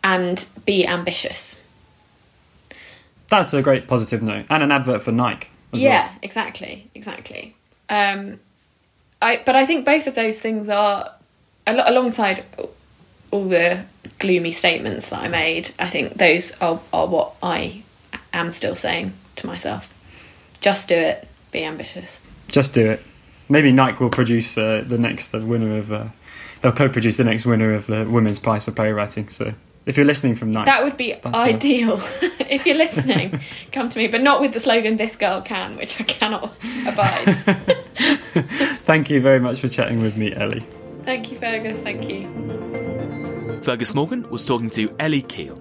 and 0.05 0.47
be 0.67 0.87
ambitious. 0.87 1.65
That's 3.29 3.55
a 3.55 3.63
great 3.63 3.89
positive 3.89 4.23
note, 4.23 4.45
and 4.51 4.63
an 4.63 4.71
advert 4.71 5.03
for 5.03 5.11
Nike. 5.11 5.49
yeah, 5.73 6.09
well. 6.09 6.19
exactly, 6.23 6.89
exactly. 6.95 7.57
Um, 7.89 8.39
I 9.21 9.43
but 9.45 9.57
I 9.57 9.67
think 9.67 9.85
both 9.85 10.07
of 10.07 10.15
those 10.15 10.41
things 10.41 10.69
are 10.69 11.11
alongside 11.67 12.45
all 13.31 13.49
the 13.49 13.85
gloomy 14.19 14.53
statements 14.53 15.09
that 15.09 15.21
I 15.21 15.29
made. 15.29 15.71
I 15.79 15.89
think 15.89 16.15
those 16.15 16.57
are 16.61 16.81
are 16.93 17.07
what 17.07 17.35
I 17.43 17.83
am 18.33 18.53
still 18.53 18.77
saying 18.77 19.15
to 19.37 19.47
myself. 19.47 19.91
Just 20.61 20.89
do 20.89 20.95
it. 20.95 21.27
Be 21.51 21.65
ambitious. 21.65 22.21
Just 22.49 22.75
do 22.75 22.91
it. 22.91 23.03
Maybe 23.49 23.73
Nike 23.73 24.03
will 24.03 24.11
produce 24.11 24.57
uh, 24.57 24.85
the 24.87 24.99
next 24.99 25.29
the 25.29 25.41
winner 25.41 25.79
of. 25.79 25.91
Uh, 25.91 26.09
they'll 26.65 26.73
co-produce 26.73 27.19
the 27.19 27.25
next 27.25 27.45
winner 27.45 27.75
of 27.75 27.87
the 27.87 28.09
Women's 28.09 28.39
Prize 28.39 28.65
for 28.65 28.73
Playwriting. 28.73 29.29
So 29.29 29.53
if 29.85 29.99
you're 29.99 30.07
listening 30.07 30.35
from 30.35 30.51
Nike, 30.51 30.65
that 30.65 30.83
would 30.83 30.97
be 30.97 31.15
ideal. 31.27 32.01
if 32.41 32.67
you're 32.67 32.77
listening, 32.77 33.39
come 33.71 33.91
to 33.91 33.99
me, 33.99 34.09
but 34.09 34.23
not 34.23 34.41
with 34.41 34.55
the 34.55 34.61
slogan 34.61 34.97
"This 34.97 35.15
girl 35.15 35.43
can," 35.43 35.77
which 35.77 36.01
I 36.01 36.05
cannot 36.05 36.55
abide. 36.87 37.27
Thank 38.87 39.11
you 39.11 39.21
very 39.21 39.41
much 39.41 39.61
for 39.61 39.69
chatting 39.69 40.01
with 40.01 40.17
me, 40.17 40.35
Ellie. 40.35 40.67
Thank 41.03 41.31
you, 41.31 41.37
Fergus. 41.37 41.81
Thank 41.81 42.09
you. 42.09 43.61
Fergus 43.63 43.95
Morgan 43.95 44.29
was 44.31 44.47
talking 44.47 44.71
to 44.71 44.95
Ellie 44.99 45.23
Keel. 45.23 45.61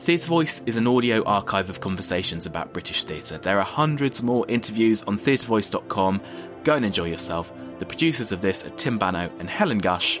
Theatre 0.00 0.26
Voice 0.26 0.62
is 0.66 0.76
an 0.76 0.86
audio 0.88 1.22
archive 1.24 1.70
of 1.70 1.80
conversations 1.80 2.46
about 2.46 2.72
British 2.72 3.04
theatre. 3.04 3.38
There 3.38 3.58
are 3.58 3.64
hundreds 3.64 4.20
more 4.22 4.44
interviews 4.48 5.02
on 5.02 5.16
theatrevoice.com. 5.18 6.20
Go 6.64 6.74
and 6.74 6.84
enjoy 6.84 7.04
yourself. 7.06 7.52
The 7.78 7.86
producers 7.86 8.32
of 8.32 8.40
this 8.40 8.64
are 8.64 8.70
Tim 8.70 8.98
Bano 8.98 9.30
and 9.38 9.48
Helen 9.48 9.78
Gush. 9.78 10.20